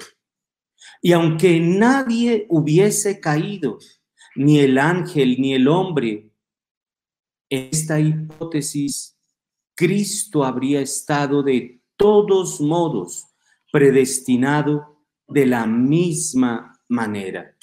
Y 1.01 1.13
aunque 1.13 1.59
nadie 1.59 2.45
hubiese 2.50 3.19
caído, 3.19 3.79
ni 4.35 4.59
el 4.59 4.77
ángel 4.77 5.38
ni 5.39 5.53
el 5.53 5.67
hombre, 5.67 6.31
en 7.50 7.69
esta 7.71 8.00
hipótesis, 8.00 9.17
Cristo 9.75 10.43
habría 10.43 10.81
estado 10.81 11.43
de 11.43 11.81
todos 11.97 12.61
modos 12.61 13.25
predestinado 13.71 15.05
de 15.27 15.45
la 15.45 15.65
misma 15.65 16.79
manera. 16.88 17.55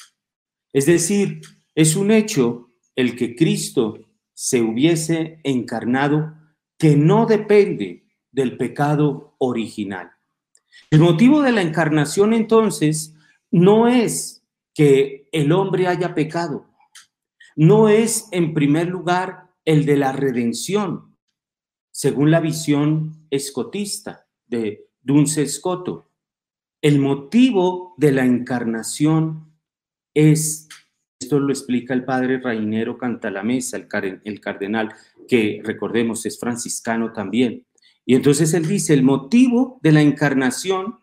Es 0.72 0.86
decir, 0.86 1.40
es 1.74 1.96
un 1.96 2.10
hecho 2.10 2.67
el 2.98 3.14
que 3.14 3.36
Cristo 3.36 4.00
se 4.34 4.60
hubiese 4.60 5.40
encarnado 5.44 6.34
que 6.76 6.96
no 6.96 7.26
depende 7.26 8.08
del 8.32 8.56
pecado 8.56 9.36
original. 9.38 10.10
El 10.90 10.98
motivo 10.98 11.40
de 11.42 11.52
la 11.52 11.62
encarnación 11.62 12.34
entonces 12.34 13.14
no 13.52 13.86
es 13.86 14.44
que 14.74 15.28
el 15.30 15.52
hombre 15.52 15.86
haya 15.86 16.12
pecado, 16.12 16.66
no 17.54 17.88
es 17.88 18.26
en 18.32 18.52
primer 18.52 18.88
lugar 18.88 19.54
el 19.64 19.86
de 19.86 19.96
la 19.96 20.10
redención, 20.10 21.16
según 21.92 22.32
la 22.32 22.40
visión 22.40 23.28
escotista 23.30 24.26
de 24.44 24.90
Dunce 25.00 25.42
Escoto. 25.42 26.10
El 26.82 26.98
motivo 26.98 27.94
de 27.96 28.10
la 28.10 28.24
encarnación 28.24 29.56
es, 30.14 30.68
esto 31.18 31.40
lo 31.40 31.52
explica 31.52 31.94
el 31.94 32.04
padre 32.04 32.38
Rainero 32.38 32.96
Cantalamesa, 32.96 33.76
el, 33.76 34.20
el 34.24 34.40
cardenal, 34.40 34.94
que 35.26 35.60
recordemos 35.64 36.24
es 36.26 36.38
franciscano 36.38 37.12
también. 37.12 37.66
Y 38.06 38.14
entonces 38.14 38.54
él 38.54 38.66
dice, 38.66 38.94
el 38.94 39.02
motivo 39.02 39.78
de 39.82 39.92
la 39.92 40.00
encarnación 40.00 41.00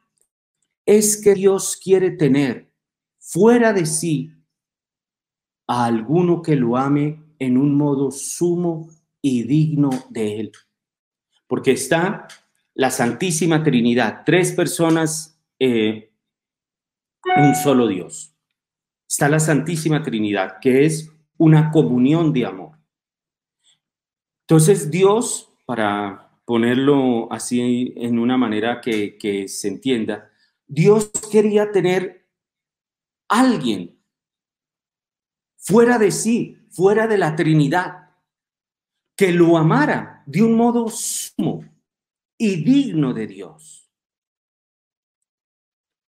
es 0.85 1.21
que 1.21 1.35
Dios 1.35 1.77
quiere 1.81 2.11
tener 2.11 2.71
fuera 3.19 3.73
de 3.73 3.85
sí 3.85 4.31
a 5.67 5.85
alguno 5.85 6.41
que 6.41 6.55
lo 6.55 6.77
ame 6.77 7.23
en 7.37 7.57
un 7.57 7.75
modo 7.75 8.09
sumo 8.11 8.89
y 9.21 9.43
digno 9.43 9.89
de 10.09 10.39
él. 10.39 10.51
Porque 11.47 11.71
está 11.71 12.27
la 12.73 12.89
Santísima 12.89 13.63
Trinidad, 13.63 14.23
tres 14.25 14.53
personas, 14.53 15.39
eh, 15.59 16.11
un 17.37 17.55
solo 17.55 17.87
Dios. 17.87 18.34
Está 19.07 19.29
la 19.29 19.39
Santísima 19.39 20.03
Trinidad, 20.03 20.59
que 20.59 20.85
es 20.85 21.11
una 21.37 21.71
comunión 21.71 22.33
de 22.33 22.45
amor. 22.45 22.77
Entonces 24.41 24.91
Dios, 24.91 25.49
para 25.65 26.39
ponerlo 26.45 27.31
así 27.31 27.93
en 27.97 28.19
una 28.19 28.37
manera 28.37 28.79
que, 28.81 29.45
se 29.47 29.67
entienda, 29.67 30.31
Dios 30.67 31.11
quería 31.31 31.71
tener 31.71 32.27
alguien 33.27 33.99
fuera 35.57 35.97
de 35.97 36.11
sí, 36.11 36.67
fuera 36.69 37.07
de 37.07 37.17
la 37.17 37.35
Trinidad, 37.35 38.11
que 39.17 39.31
lo 39.31 39.57
amara 39.57 40.23
de 40.27 40.43
un 40.43 40.55
modo 40.55 40.89
sumo 40.89 41.65
y 42.37 42.63
digno 42.63 43.13
de 43.13 43.27
Dios. 43.27 43.91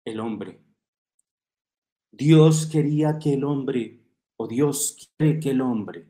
El 0.05 0.21
hombre. 0.21 0.66
Dios 2.17 2.67
quería 2.67 3.19
que 3.19 3.35
el 3.35 3.45
hombre, 3.45 4.01
o 4.39 4.49
Dios 4.49 5.11
quiere 5.19 5.39
que 5.39 5.51
el 5.51 5.61
hombre, 5.61 6.07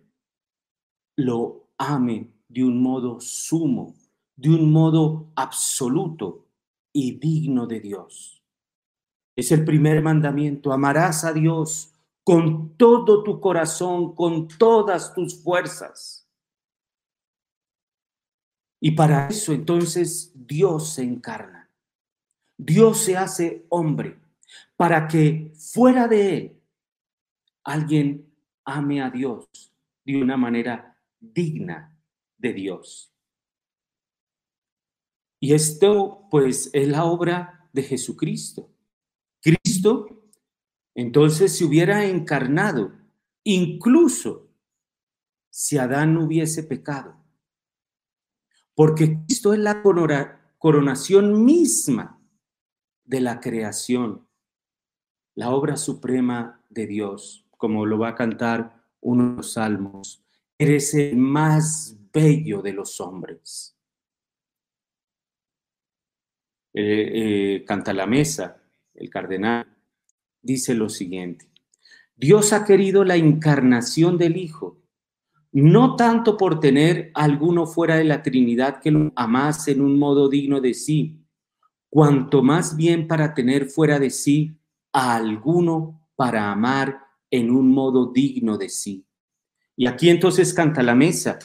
lo 1.16 1.68
ame 1.78 2.32
de 2.48 2.62
un 2.62 2.80
modo 2.80 3.20
sumo, 3.20 3.96
de 4.36 4.50
un 4.50 4.70
modo 4.70 5.32
absoluto 5.34 6.46
y 6.92 7.18
digno 7.18 7.66
de 7.66 7.80
Dios. 7.80 8.40
Es 9.34 9.50
el 9.50 9.64
primer 9.64 10.00
mandamiento, 10.00 10.72
amarás 10.72 11.24
a 11.24 11.32
Dios 11.32 11.92
con 12.22 12.76
todo 12.76 13.24
tu 13.24 13.40
corazón, 13.40 14.14
con 14.14 14.46
todas 14.46 15.12
tus 15.12 15.42
fuerzas. 15.42 16.28
Y 18.80 18.92
para 18.92 19.26
eso 19.26 19.52
entonces 19.52 20.30
Dios 20.34 20.90
se 20.90 21.02
encarna. 21.02 21.68
Dios 22.56 22.98
se 22.98 23.16
hace 23.16 23.66
hombre 23.70 24.20
para 24.76 25.08
que 25.08 25.52
fuera 25.54 26.08
de 26.08 26.36
él 26.36 26.62
alguien 27.64 28.32
ame 28.64 29.02
a 29.02 29.10
Dios 29.10 29.48
de 30.04 30.22
una 30.22 30.36
manera 30.36 30.96
digna 31.18 31.96
de 32.38 32.52
Dios. 32.52 33.12
Y 35.40 35.52
esto 35.52 36.26
pues 36.30 36.70
es 36.72 36.88
la 36.88 37.04
obra 37.04 37.68
de 37.72 37.82
Jesucristo. 37.82 38.70
Cristo 39.40 40.30
entonces 40.94 41.56
se 41.56 41.64
hubiera 41.64 42.06
encarnado 42.06 42.92
incluso 43.44 44.48
si 45.50 45.78
Adán 45.78 46.16
hubiese 46.16 46.62
pecado. 46.62 47.16
Porque 48.74 49.18
Cristo 49.26 49.52
es 49.52 49.60
la 49.60 49.82
coronación 50.58 51.44
misma 51.44 52.20
de 53.04 53.20
la 53.20 53.40
creación, 53.40 54.25
la 55.36 55.50
obra 55.50 55.76
suprema 55.76 56.60
de 56.70 56.86
Dios, 56.86 57.46
como 57.56 57.86
lo 57.86 57.98
va 57.98 58.08
a 58.08 58.14
cantar 58.14 58.82
uno 59.00 59.30
de 59.30 59.36
los 59.36 59.52
salmos. 59.52 60.24
Eres 60.58 60.94
el 60.94 61.16
más 61.16 61.96
bello 62.12 62.62
de 62.62 62.72
los 62.72 63.00
hombres. 63.00 63.76
Eh, 66.72 67.12
eh, 67.54 67.64
canta 67.66 67.92
la 67.92 68.06
mesa, 68.06 68.62
el 68.94 69.10
cardenal, 69.10 69.66
dice 70.42 70.74
lo 70.74 70.88
siguiente. 70.88 71.50
Dios 72.16 72.54
ha 72.54 72.64
querido 72.64 73.04
la 73.04 73.16
encarnación 73.16 74.16
del 74.16 74.38
Hijo, 74.38 74.82
no 75.52 75.96
tanto 75.96 76.38
por 76.38 76.60
tener 76.60 77.10
alguno 77.14 77.66
fuera 77.66 77.96
de 77.96 78.04
la 78.04 78.22
Trinidad 78.22 78.80
que 78.80 78.90
lo 78.90 79.12
amase 79.16 79.72
en 79.72 79.82
un 79.82 79.98
modo 79.98 80.30
digno 80.30 80.62
de 80.62 80.72
sí, 80.72 81.22
cuanto 81.90 82.42
más 82.42 82.76
bien 82.76 83.06
para 83.06 83.34
tener 83.34 83.66
fuera 83.66 83.98
de 83.98 84.10
sí 84.10 84.58
a 84.96 85.14
alguno 85.14 86.08
para 86.16 86.50
amar 86.50 86.98
en 87.30 87.50
un 87.50 87.70
modo 87.70 88.12
digno 88.12 88.56
de 88.56 88.70
sí. 88.70 89.04
Y 89.76 89.86
aquí 89.86 90.08
entonces 90.08 90.54
canta 90.54 90.82
la 90.82 90.94
mesa, 90.94 91.38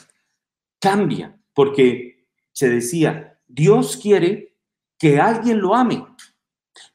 cambia, 0.80 1.38
porque 1.52 2.28
se 2.50 2.70
decía, 2.70 3.38
Dios 3.46 3.98
quiere 3.98 4.56
que 4.98 5.20
alguien 5.20 5.60
lo 5.60 5.74
ame 5.74 6.02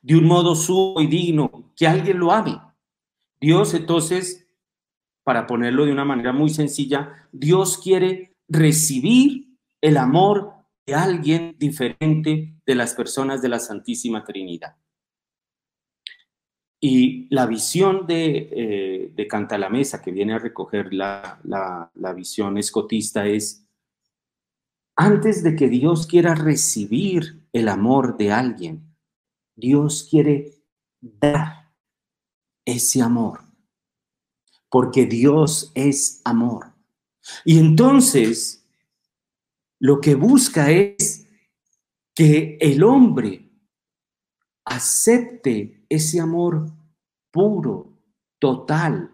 de 0.01 0.15
un 0.15 0.25
modo 0.25 0.55
suyo 0.55 0.99
y 0.99 1.05
digno, 1.05 1.71
que 1.75 1.85
alguien 1.85 2.17
lo 2.17 2.31
ame. 2.31 2.59
Dios 3.39 3.75
entonces, 3.75 4.47
para 5.23 5.45
ponerlo 5.45 5.85
de 5.85 5.91
una 5.91 6.05
manera 6.05 6.33
muy 6.33 6.49
sencilla, 6.49 7.29
Dios 7.31 7.77
quiere 7.77 8.35
recibir 8.47 9.59
el 9.79 9.97
amor 9.97 10.53
de 10.87 10.95
alguien 10.95 11.55
diferente 11.59 12.55
de 12.65 12.75
las 12.75 12.95
personas 12.95 13.43
de 13.43 13.49
la 13.49 13.59
Santísima 13.59 14.23
Trinidad. 14.23 14.75
Y 16.79 17.27
la 17.33 17.45
visión 17.47 18.05
de, 18.05 18.49
eh, 18.51 19.11
de 19.15 19.27
Canta 19.27 19.57
la 19.57 19.69
Mesa, 19.69 20.01
que 20.01 20.11
viene 20.11 20.33
a 20.33 20.39
recoger 20.39 20.93
la, 20.93 21.39
la 21.43 22.13
visión 22.13 22.57
escotista, 22.57 23.25
es 23.25 23.67
antes 24.95 25.43
de 25.43 25.55
que 25.55 25.69
Dios 25.69 26.07
quiera 26.07 26.33
recibir 26.33 27.47
el 27.53 27.69
amor 27.69 28.17
de 28.17 28.31
alguien, 28.31 28.95
Dios 29.55 30.07
quiere 30.09 30.55
dar 30.99 31.71
ese 32.65 33.01
amor, 33.01 33.41
porque 34.69 35.05
Dios 35.05 35.71
es 35.75 36.21
amor. 36.25 36.73
Y 37.45 37.59
entonces, 37.59 38.65
lo 39.79 40.01
que 40.01 40.15
busca 40.15 40.71
es 40.71 41.27
que 42.15 42.57
el 42.59 42.83
hombre 42.83 43.51
acepte 44.65 45.76
ese 45.89 46.19
amor 46.19 46.71
puro, 47.31 47.93
total, 48.39 49.13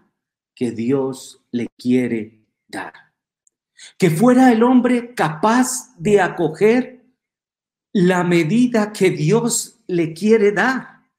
que 0.56 0.72
Dios 0.72 1.44
le 1.52 1.68
quiere 1.78 2.46
dar. 2.68 2.94
Que 3.98 4.10
fuera 4.10 4.52
el 4.52 4.64
hombre 4.64 5.14
capaz 5.14 5.96
de 5.98 6.22
acoger 6.22 7.06
la 7.92 8.24
medida 8.24 8.92
que 8.92 9.12
Dios 9.12 9.80
le 9.88 10.14
quiere 10.14 10.52
dar, 10.52 11.10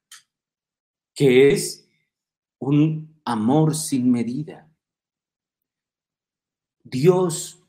que 1.14 1.52
es 1.52 1.88
un 2.58 3.20
amor 3.24 3.74
sin 3.74 4.10
medida. 4.10 4.68
Dios 6.82 7.62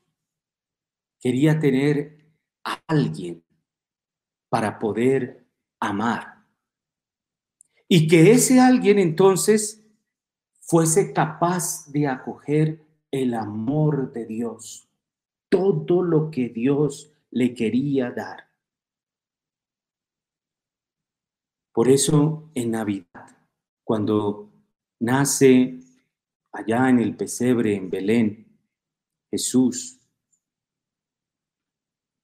quería 1.19 1.59
tener 1.59 2.25
a 2.63 2.81
alguien 2.87 3.43
para 4.49 4.77
poder 4.79 5.47
amar. 5.79 6.34
Y 7.87 8.07
que 8.07 8.31
ese 8.31 8.59
alguien 8.59 8.99
entonces 8.99 9.85
fuese 10.59 11.13
capaz 11.13 11.91
de 11.91 12.07
acoger 12.07 12.83
el 13.11 13.33
amor 13.33 14.11
de 14.11 14.25
Dios, 14.25 14.89
todo 15.49 16.01
lo 16.01 16.31
que 16.31 16.49
Dios 16.49 17.13
le 17.29 17.53
quería 17.53 18.11
dar. 18.11 18.49
Por 21.71 21.89
eso 21.89 22.49
en 22.55 22.71
Navidad, 22.71 23.37
cuando 23.83 24.49
nace 24.99 25.79
allá 26.51 26.89
en 26.89 26.99
el 26.99 27.15
pesebre 27.15 27.75
en 27.75 27.89
Belén, 27.89 28.47
Jesús, 29.29 29.99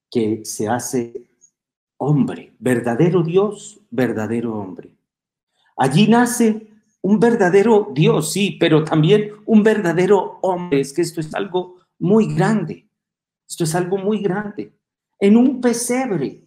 que 0.10 0.44
se 0.46 0.68
hace 0.68 1.30
hombre, 1.98 2.56
verdadero 2.60 3.24
Dios, 3.24 3.82
verdadero 3.92 4.58
hombre. 4.58 5.01
Allí 5.78 6.08
nace 6.08 6.68
un 7.02 7.20
verdadero 7.20 7.92
Dios, 7.94 8.32
sí, 8.32 8.58
pero 8.60 8.84
también 8.84 9.32
un 9.46 9.64
verdadero 9.64 10.40
hombre. 10.42 10.82
Es 10.82 10.94
que 10.94 11.02
esto 11.02 11.20
es 11.20 11.34
algo 11.34 11.78
muy 12.00 12.34
grande. 12.34 12.88
Esto 13.48 13.64
es 13.64 13.76
algo 13.76 13.98
muy 13.98 14.22
grande. 14.22 14.74
En 15.20 15.36
un 15.36 15.60
pesebre. 15.60 16.42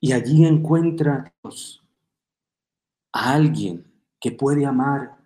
Y 0.00 0.12
allí 0.12 0.46
encuentra 0.46 1.32
Dios 1.42 1.82
a 3.12 3.34
alguien 3.34 3.84
que 4.18 4.32
puede 4.32 4.64
amar 4.64 5.18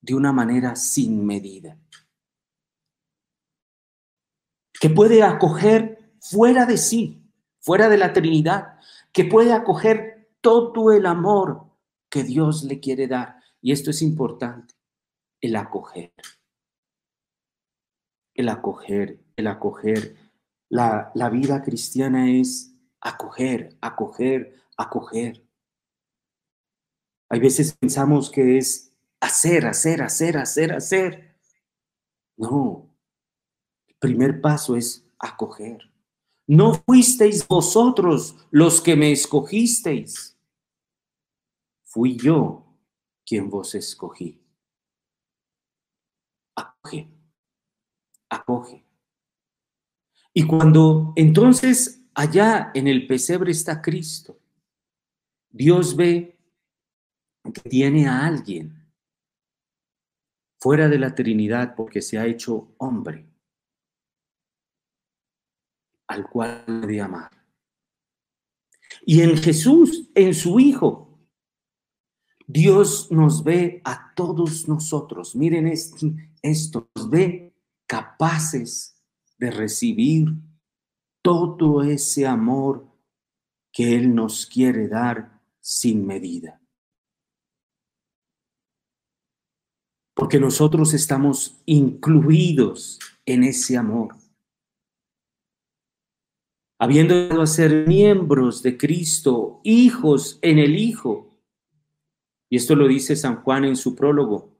de 0.00 0.14
una 0.14 0.32
manera 0.32 0.76
sin 0.76 1.24
medida. 1.26 1.76
Que 4.80 4.90
puede 4.90 5.22
acoger 5.22 6.12
fuera 6.20 6.66
de 6.66 6.78
sí, 6.78 7.22
fuera 7.60 7.88
de 7.88 7.98
la 7.98 8.12
Trinidad, 8.12 8.78
que 9.12 9.24
puede 9.24 9.52
acoger 9.52 10.15
todo 10.46 10.92
el 10.92 11.06
amor 11.06 11.72
que 12.08 12.22
Dios 12.22 12.62
le 12.62 12.78
quiere 12.78 13.08
dar. 13.08 13.42
Y 13.60 13.72
esto 13.72 13.90
es 13.90 14.00
importante, 14.00 14.76
el 15.40 15.56
acoger. 15.56 16.12
El 18.32 18.48
acoger, 18.48 19.24
el 19.34 19.48
acoger. 19.48 20.14
La, 20.68 21.10
la 21.16 21.30
vida 21.30 21.64
cristiana 21.64 22.30
es 22.30 22.72
acoger, 23.00 23.76
acoger, 23.80 24.54
acoger. 24.76 25.44
Hay 27.28 27.40
veces 27.40 27.76
pensamos 27.76 28.30
que 28.30 28.58
es 28.58 28.92
hacer, 29.18 29.66
hacer, 29.66 30.00
hacer, 30.00 30.38
hacer, 30.38 30.72
hacer. 30.72 31.36
No, 32.36 32.96
el 33.88 33.96
primer 33.98 34.40
paso 34.40 34.76
es 34.76 35.04
acoger. 35.18 35.90
No 36.46 36.74
fuisteis 36.74 37.48
vosotros 37.48 38.36
los 38.52 38.80
que 38.80 38.94
me 38.94 39.10
escogisteis 39.10 40.35
fui 41.96 42.14
yo 42.14 42.76
quien 43.24 43.48
vos 43.48 43.74
escogí. 43.74 44.38
Acoge, 46.54 47.08
acoge. 48.28 48.84
Y 50.34 50.46
cuando 50.46 51.14
entonces 51.16 52.06
allá 52.14 52.70
en 52.74 52.86
el 52.86 53.06
pesebre 53.06 53.50
está 53.50 53.80
Cristo, 53.80 54.38
Dios 55.48 55.96
ve 55.96 56.38
que 57.54 57.62
tiene 57.70 58.06
a 58.06 58.26
alguien 58.26 58.92
fuera 60.60 60.90
de 60.90 60.98
la 60.98 61.14
Trinidad 61.14 61.74
porque 61.74 62.02
se 62.02 62.18
ha 62.18 62.26
hecho 62.26 62.74
hombre, 62.76 63.26
al 66.08 66.28
cual 66.28 66.86
de 66.86 67.00
amar. 67.00 67.30
Y 69.06 69.22
en 69.22 69.38
Jesús, 69.38 70.10
en 70.14 70.34
su 70.34 70.60
Hijo, 70.60 71.05
Dios 72.46 73.10
nos 73.10 73.42
ve 73.42 73.80
a 73.84 74.14
todos 74.14 74.68
nosotros, 74.68 75.34
miren 75.34 75.66
esto, 75.66 76.88
nos 76.94 77.10
ve 77.10 77.52
capaces 77.86 79.02
de 79.36 79.50
recibir 79.50 80.28
todo 81.22 81.82
ese 81.82 82.26
amor 82.26 82.86
que 83.72 83.96
Él 83.96 84.14
nos 84.14 84.46
quiere 84.46 84.86
dar 84.86 85.42
sin 85.60 86.06
medida. 86.06 86.60
Porque 90.14 90.38
nosotros 90.38 90.94
estamos 90.94 91.60
incluidos 91.66 93.00
en 93.26 93.42
ese 93.42 93.76
amor. 93.76 94.14
Habiendo 96.78 97.40
de 97.40 97.46
ser 97.46 97.86
miembros 97.88 98.62
de 98.62 98.78
Cristo, 98.78 99.60
hijos 99.64 100.38
en 100.42 100.58
el 100.58 100.76
Hijo, 100.78 101.25
y 102.48 102.56
esto 102.56 102.74
lo 102.76 102.86
dice 102.86 103.16
San 103.16 103.42
Juan 103.42 103.64
en 103.64 103.76
su 103.76 103.94
prólogo. 103.94 104.56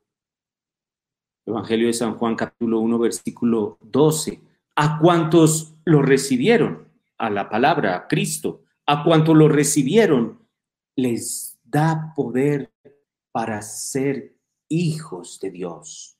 Evangelio 1.46 1.86
de 1.86 1.92
San 1.92 2.16
Juan 2.16 2.34
capítulo 2.34 2.80
1 2.80 2.98
versículo 2.98 3.78
12. 3.80 4.40
A 4.74 4.98
cuantos 4.98 5.74
lo 5.84 6.02
recibieron, 6.02 6.88
a 7.18 7.30
la 7.30 7.48
palabra, 7.48 7.96
a 7.96 8.08
Cristo, 8.08 8.64
a 8.84 9.04
cuantos 9.04 9.36
lo 9.36 9.48
recibieron, 9.48 10.40
les 10.96 11.58
da 11.62 12.12
poder 12.14 12.72
para 13.30 13.62
ser 13.62 14.36
hijos 14.68 15.38
de 15.40 15.50
Dios. 15.50 16.18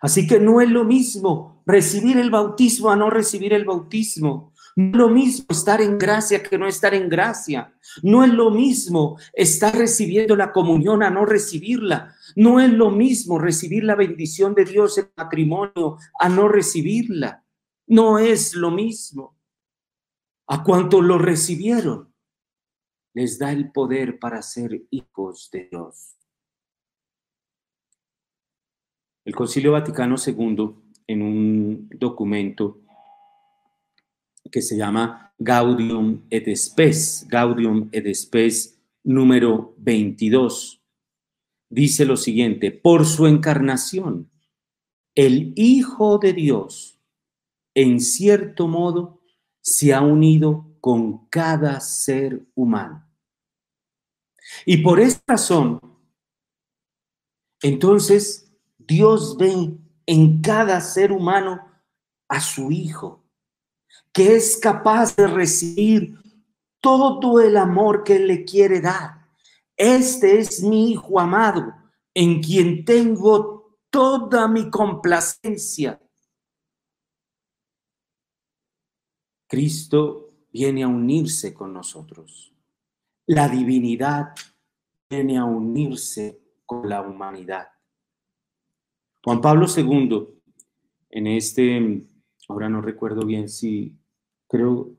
Así 0.00 0.26
que 0.26 0.38
no 0.38 0.60
es 0.60 0.70
lo 0.70 0.84
mismo 0.84 1.62
recibir 1.66 2.18
el 2.18 2.30
bautismo 2.30 2.90
a 2.90 2.96
no 2.96 3.10
recibir 3.10 3.52
el 3.52 3.64
bautismo. 3.64 4.52
No 4.78 4.90
es 4.90 4.96
lo 4.96 5.08
mismo 5.08 5.46
estar 5.48 5.80
en 5.80 5.98
gracia 5.98 6.40
que 6.40 6.56
no 6.56 6.68
estar 6.68 6.94
en 6.94 7.08
gracia. 7.08 7.74
No 8.04 8.22
es 8.22 8.32
lo 8.32 8.52
mismo 8.52 9.18
estar 9.32 9.76
recibiendo 9.76 10.36
la 10.36 10.52
comunión 10.52 11.02
a 11.02 11.10
no 11.10 11.26
recibirla. 11.26 12.14
No 12.36 12.60
es 12.60 12.70
lo 12.70 12.92
mismo 12.92 13.40
recibir 13.40 13.82
la 13.82 13.96
bendición 13.96 14.54
de 14.54 14.64
Dios 14.64 14.96
en 14.98 15.10
matrimonio 15.16 15.98
a 16.20 16.28
no 16.28 16.46
recibirla. 16.46 17.44
No 17.88 18.20
es 18.20 18.54
lo 18.54 18.70
mismo. 18.70 19.36
A 20.46 20.62
cuanto 20.62 21.02
lo 21.02 21.18
recibieron, 21.18 22.14
les 23.14 23.36
da 23.36 23.50
el 23.50 23.72
poder 23.72 24.20
para 24.20 24.40
ser 24.42 24.80
hijos 24.90 25.50
de 25.50 25.68
Dios. 25.72 26.16
El 29.24 29.34
Concilio 29.34 29.72
Vaticano 29.72 30.14
II, 30.24 30.70
en 31.08 31.22
un 31.22 31.88
documento, 31.98 32.82
que 34.50 34.62
se 34.62 34.76
llama 34.76 35.32
Gaudium 35.38 36.22
et 36.30 36.54
Spes, 36.56 37.26
Gaudium 37.28 37.88
et 37.92 38.12
Spes 38.14 38.78
número 39.04 39.74
22. 39.78 40.82
Dice 41.70 42.04
lo 42.04 42.16
siguiente, 42.16 42.70
por 42.70 43.06
su 43.06 43.26
encarnación, 43.26 44.30
el 45.14 45.52
Hijo 45.56 46.18
de 46.18 46.32
Dios, 46.32 47.00
en 47.74 48.00
cierto 48.00 48.68
modo, 48.68 49.20
se 49.60 49.92
ha 49.92 50.00
unido 50.00 50.76
con 50.80 51.28
cada 51.28 51.80
ser 51.80 52.46
humano. 52.54 53.06
Y 54.64 54.78
por 54.78 54.98
esta 54.98 55.34
razón, 55.34 55.80
entonces, 57.60 58.52
Dios 58.78 59.36
ve 59.36 59.76
en 60.06 60.40
cada 60.40 60.80
ser 60.80 61.12
humano 61.12 61.60
a 62.28 62.40
su 62.40 62.70
Hijo 62.70 63.17
que 64.12 64.36
es 64.36 64.56
capaz 64.56 65.16
de 65.16 65.26
recibir 65.26 66.18
todo 66.80 67.40
el 67.40 67.56
amor 67.56 68.04
que 68.04 68.18
le 68.18 68.44
quiere 68.44 68.80
dar. 68.80 69.26
Este 69.76 70.38
es 70.38 70.62
mi 70.62 70.92
Hijo 70.92 71.20
amado, 71.20 71.72
en 72.14 72.42
quien 72.42 72.84
tengo 72.84 73.78
toda 73.90 74.48
mi 74.48 74.70
complacencia. 74.70 76.00
Cristo 79.46 80.32
viene 80.52 80.82
a 80.82 80.88
unirse 80.88 81.54
con 81.54 81.72
nosotros. 81.72 82.52
La 83.26 83.48
divinidad 83.48 84.34
viene 85.08 85.38
a 85.38 85.44
unirse 85.44 86.40
con 86.66 86.88
la 86.88 87.00
humanidad. 87.02 87.68
Juan 89.22 89.40
Pablo 89.40 89.66
II, 89.74 90.28
en 91.10 91.26
este 91.26 92.06
ahora 92.48 92.68
no 92.68 92.80
recuerdo 92.80 93.24
bien 93.24 93.48
si, 93.48 93.97
creo, 94.48 94.90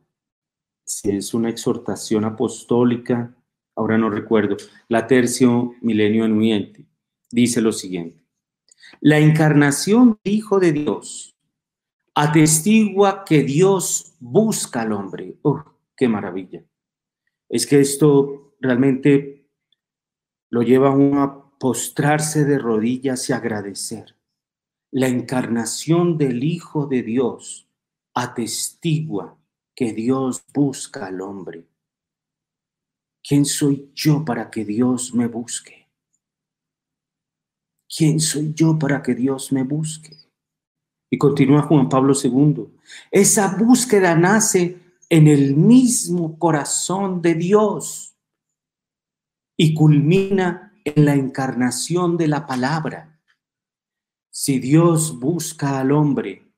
si 0.85 1.11
es 1.11 1.33
una 1.33 1.49
exhortación 1.49 2.23
apostólica, 2.23 3.35
ahora 3.75 3.97
no 3.97 4.09
recuerdo, 4.09 4.55
la 4.87 5.07
tercio 5.07 5.73
milenio 5.81 6.25
anuente, 6.25 6.85
dice 7.31 7.61
lo 7.61 7.71
siguiente. 7.71 8.23
La 9.01 9.19
encarnación 9.19 10.19
del 10.23 10.33
Hijo 10.33 10.59
de 10.59 10.71
Dios 10.71 11.35
atestigua 12.15 13.23
que 13.23 13.43
Dios 13.43 14.13
busca 14.19 14.81
al 14.81 14.91
hombre. 14.91 15.37
¡Oh, 15.41 15.63
qué 15.95 16.09
maravilla! 16.09 16.63
Es 17.47 17.65
que 17.65 17.79
esto 17.79 18.55
realmente 18.59 19.47
lo 20.49 20.61
lleva 20.61 20.89
a 20.89 20.95
uno 20.95 21.23
a 21.23 21.57
postrarse 21.57 22.43
de 22.43 22.57
rodillas 22.57 23.29
y 23.29 23.33
agradecer. 23.33 24.15
La 24.91 25.07
encarnación 25.07 26.17
del 26.17 26.43
Hijo 26.43 26.87
de 26.87 27.03
Dios 27.03 27.69
atestigua 28.13 29.38
que 29.79 29.93
Dios 29.93 30.43
busca 30.53 31.05
al 31.05 31.21
hombre. 31.21 31.65
¿Quién 33.23 33.45
soy 33.45 33.93
yo 33.95 34.25
para 34.25 34.51
que 34.51 34.65
Dios 34.65 35.13
me 35.13 35.27
busque? 35.27 35.87
¿Quién 37.87 38.19
soy 38.19 38.53
yo 38.53 38.77
para 38.77 39.01
que 39.01 39.15
Dios 39.15 39.53
me 39.53 39.63
busque? 39.63 40.17
Y 41.09 41.17
continúa 41.17 41.61
Juan 41.61 41.87
Pablo 41.87 42.13
II. 42.13 42.77
Esa 43.09 43.55
búsqueda 43.55 44.15
nace 44.15 44.97
en 45.07 45.27
el 45.27 45.55
mismo 45.55 46.37
corazón 46.37 47.21
de 47.21 47.35
Dios 47.35 48.17
y 49.55 49.73
culmina 49.73 50.73
en 50.83 51.05
la 51.05 51.15
encarnación 51.15 52.17
de 52.17 52.27
la 52.27 52.45
palabra. 52.45 53.17
Si 54.29 54.59
Dios 54.59 55.17
busca 55.17 55.79
al 55.79 55.93
hombre, 55.93 56.51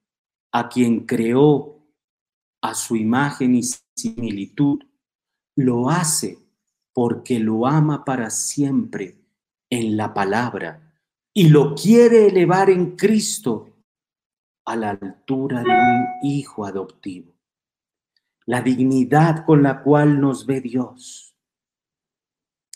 a 0.51 0.69
quien 0.69 1.05
creó 1.05 1.80
a 2.61 2.73
su 2.73 2.95
imagen 2.95 3.55
y 3.55 3.63
similitud, 3.95 4.79
lo 5.55 5.89
hace 5.89 6.37
porque 6.93 7.39
lo 7.39 7.65
ama 7.65 8.05
para 8.05 8.29
siempre 8.29 9.17
en 9.69 9.97
la 9.97 10.13
palabra 10.13 10.93
y 11.33 11.49
lo 11.49 11.75
quiere 11.75 12.27
elevar 12.27 12.69
en 12.69 12.95
Cristo 12.95 13.71
a 14.65 14.75
la 14.75 14.91
altura 14.91 15.63
de 15.63 15.69
un 15.69 16.29
hijo 16.29 16.65
adoptivo. 16.65 17.33
La 18.45 18.61
dignidad 18.61 19.45
con 19.45 19.63
la 19.63 19.81
cual 19.81 20.19
nos 20.19 20.45
ve 20.45 20.61
Dios. 20.61 21.35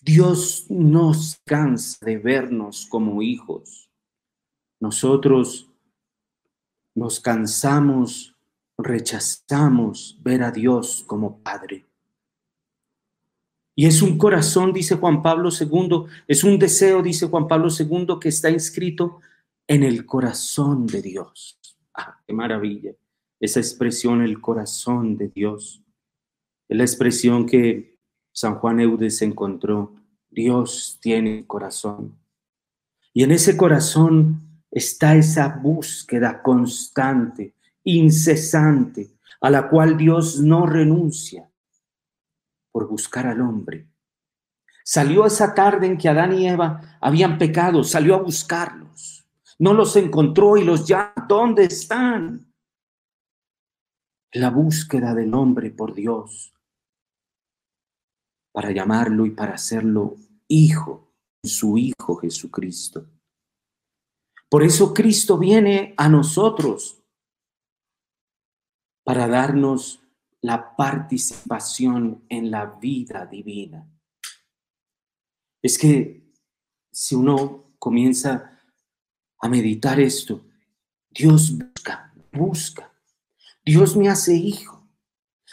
Dios 0.01 0.67
nos 0.69 1.41
cansa 1.45 2.05
de 2.05 2.17
vernos 2.17 2.85
como 2.85 3.21
hijos. 3.21 3.89
Nosotros 4.79 5.69
nos 6.93 7.19
cansamos, 7.19 8.34
rechazamos 8.77 10.19
ver 10.21 10.43
a 10.43 10.51
Dios 10.51 11.03
como 11.07 11.39
Padre. 11.39 11.85
Y 13.75 13.88
es 13.88 14.01
un 14.01 14.17
corazón, 14.17 14.71
dice 14.71 14.95
Juan 14.95 15.21
Pablo 15.21 15.49
II, 15.49 16.05
es 16.27 16.43
un 16.43 16.57
deseo, 16.57 17.01
dice 17.01 17.27
Juan 17.27 17.47
Pablo 17.47 17.67
II, 17.77 18.17
que 18.21 18.29
está 18.29 18.49
inscrito 18.49 19.19
en 19.67 19.83
el 19.83 20.05
corazón 20.05 20.88
de 20.88 21.01
Dios. 21.01 21.59
Ah, 21.93 22.21
qué 22.25 22.33
maravilla. 22.33 22.93
Esa 23.39 23.59
expresión, 23.59 24.21
el 24.21 24.39
corazón 24.39 25.17
de 25.17 25.27
Dios. 25.27 25.81
Es 26.69 26.77
la 26.77 26.83
expresión 26.83 27.45
que 27.45 27.99
San 28.31 28.55
Juan 28.55 28.79
Eudes 28.79 29.21
encontró. 29.21 29.95
Dios 30.29 30.97
tiene 31.01 31.45
corazón. 31.45 32.17
Y 33.13 33.23
en 33.23 33.31
ese 33.31 33.57
corazón 33.57 34.61
está 34.71 35.15
esa 35.15 35.47
búsqueda 35.47 36.41
constante, 36.43 37.54
incesante, 37.85 39.17
a 39.39 39.49
la 39.49 39.69
cual 39.69 39.95
Dios 39.95 40.39
no 40.39 40.65
renuncia 40.65 41.49
por 42.71 42.87
buscar 42.87 43.27
al 43.27 43.41
hombre. 43.41 43.87
Salió 44.83 45.25
esa 45.25 45.53
tarde 45.53 45.87
en 45.87 45.97
que 45.97 46.09
Adán 46.09 46.37
y 46.37 46.47
Eva 46.47 46.97
habían 46.99 47.37
pecado, 47.37 47.83
salió 47.83 48.15
a 48.15 48.21
buscarlos. 48.21 49.25
No 49.57 49.73
los 49.73 49.95
encontró 49.95 50.57
y 50.57 50.63
los 50.63 50.85
ya, 50.85 51.13
¿dónde 51.27 51.63
están? 51.63 52.53
La 54.33 54.49
búsqueda 54.49 55.13
del 55.13 55.33
hombre 55.33 55.71
por 55.71 55.93
Dios 55.93 56.53
para 58.51 58.71
llamarlo 58.71 59.25
y 59.25 59.31
para 59.31 59.55
hacerlo 59.55 60.15
hijo, 60.47 61.11
su 61.43 61.77
Hijo 61.77 62.15
Jesucristo. 62.15 63.05
Por 64.49 64.63
eso 64.63 64.93
Cristo 64.93 65.37
viene 65.37 65.93
a 65.97 66.07
nosotros 66.07 67.03
para 69.05 69.27
darnos 69.27 70.01
la 70.41 70.75
participación 70.75 72.25
en 72.27 72.51
la 72.51 72.65
vida 72.65 73.25
divina. 73.25 73.87
Es 75.61 75.77
que 75.77 76.33
si 76.91 77.15
uno 77.15 77.75
comienza 77.79 78.59
a 79.39 79.47
meditar 79.47 79.99
esto, 79.99 80.43
Dios 81.09 81.57
busca, 81.57 82.13
busca. 82.31 82.91
Dios 83.63 83.95
me 83.95 84.09
hace 84.09 84.35
hijo. 84.35 84.87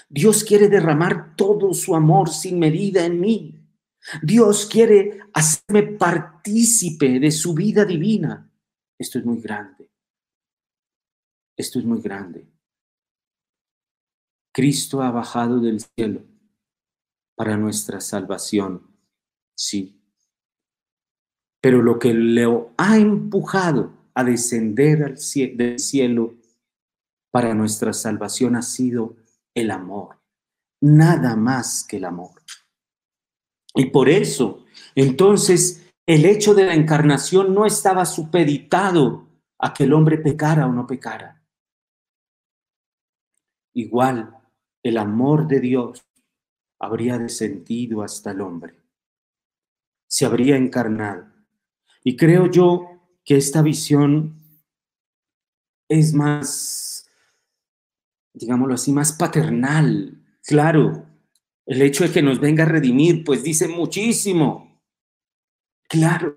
Dios 0.09 0.45
quiere 0.45 0.69
derramar 0.69 1.37
todo 1.37 1.73
su 1.73 1.95
amor 1.95 2.31
sin 2.31 2.59
medida 2.59 3.05
en 3.05 3.21
mí. 3.21 3.67
Dios 4.23 4.67
quiere 4.67 5.21
hacerme 5.33 5.83
partícipe 5.85 7.21
de 7.21 7.31
su 7.31 7.55
vida 7.55 7.85
divina. 7.85 8.51
Esto 8.99 9.19
es 9.19 9.25
muy 9.25 9.41
grande. 9.41 9.91
Esto 11.57 11.79
es 11.79 11.85
muy 11.85 12.01
grande. 12.01 12.52
Cristo 14.53 15.03
ha 15.03 15.11
bajado 15.11 15.61
del 15.61 15.81
cielo 15.81 16.25
para 17.35 17.57
nuestra 17.57 18.01
salvación. 18.01 18.95
Sí. 19.57 19.99
Pero 21.61 21.83
lo 21.83 21.99
que 21.99 22.13
le 22.13 22.47
ha 22.77 22.99
empujado 22.99 23.93
a 24.15 24.25
descender 24.25 25.03
al 25.05 25.17
del 25.57 25.79
cielo 25.79 26.35
para 27.31 27.55
nuestra 27.55 27.93
salvación 27.93 28.57
ha 28.57 28.63
sido 28.63 29.17
el 29.55 29.71
amor. 29.71 30.21
Nada 30.81 31.37
más 31.37 31.85
que 31.85 31.97
el 31.97 32.05
amor. 32.05 32.43
Y 33.75 33.87
por 33.87 34.09
eso, 34.09 34.65
entonces, 34.95 35.91
el 36.07 36.27
hecho 36.27 36.55
de 36.55 36.67
la 36.67 36.75
encarnación 36.75 37.55
no 37.55 37.65
estaba 37.65 38.05
supeditado 38.05 39.29
a 39.59 39.73
que 39.73 39.85
el 39.85 39.95
hombre 39.95 40.19
pecara 40.19 40.67
o 40.67 40.73
no 40.73 40.87
pecara. 40.87 41.43
Igual, 43.73 44.42
el 44.83 44.99
amor 44.99 45.47
de 45.47 45.61
Dios 45.61 46.05
habría 46.79 47.19
descendido 47.19 48.03
hasta 48.03 48.33
el 48.33 48.41
hombre. 48.41 48.75
Se 50.09 50.27
habría 50.27 50.57
encarnado 50.57 51.27
y 52.05 52.17
creo 52.17 52.51
yo 52.51 52.89
que 53.25 53.37
esta 53.37 53.63
visión 53.63 54.43
es 55.89 56.13
más, 56.13 57.09
digámoslo 58.33 58.75
así, 58.75 58.93
más 58.93 59.13
paternal. 59.13 60.25
Claro, 60.45 61.07
el 61.67 61.83
hecho 61.83 62.05
de 62.05 62.13
que 62.13 62.23
nos 62.23 62.41
venga 62.41 62.65
a 62.65 62.69
redimir, 62.69 63.25
pues 63.25 63.43
dice 63.43 63.69
muchísimo. 63.69 64.83
Claro. 65.89 66.35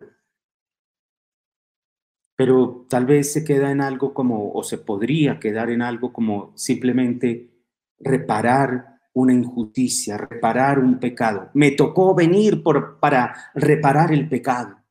Pero 2.36 2.86
tal 2.90 3.06
vez 3.06 3.32
se 3.32 3.46
queda 3.46 3.72
en 3.72 3.82
algo 3.82 4.14
como, 4.14 4.52
o 4.52 4.64
se 4.64 4.78
podría 4.78 5.40
quedar 5.40 5.70
en 5.70 5.82
algo 5.82 6.12
como 6.12 6.52
simplemente 6.56 7.55
reparar 8.00 9.00
una 9.14 9.34
injusticia, 9.34 10.18
reparar 10.18 10.80
un 10.80 11.00
pecado. 11.00 11.50
Me 11.54 11.72
tocó 11.72 12.14
venir 12.14 12.62
por, 12.62 13.00
para 13.00 13.52
reparar 13.54 14.12
el 14.12 14.28
pecado. 14.28 14.86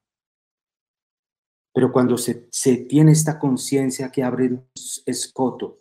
Pero 1.74 1.90
cuando 1.90 2.16
se, 2.16 2.76
tiene 2.88 3.12
esta 3.12 3.38
conciencia 3.38 4.10
que 4.10 4.22
abre 4.22 4.46
un 4.46 4.68
escoto, 5.04 5.78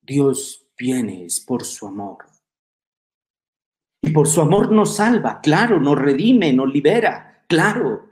Dios 0.00 0.68
viene 0.76 1.24
es 1.24 1.40
por 1.40 1.64
su 1.64 1.86
amor. 1.86 2.26
Y 4.02 4.10
por 4.10 4.26
su 4.26 4.40
amor 4.40 4.72
nos 4.72 4.96
salva, 4.96 5.40
claro, 5.40 5.78
nos 5.78 5.96
redime, 5.96 6.52
nos 6.52 6.70
libera, 6.72 7.44
claro. 7.48 8.10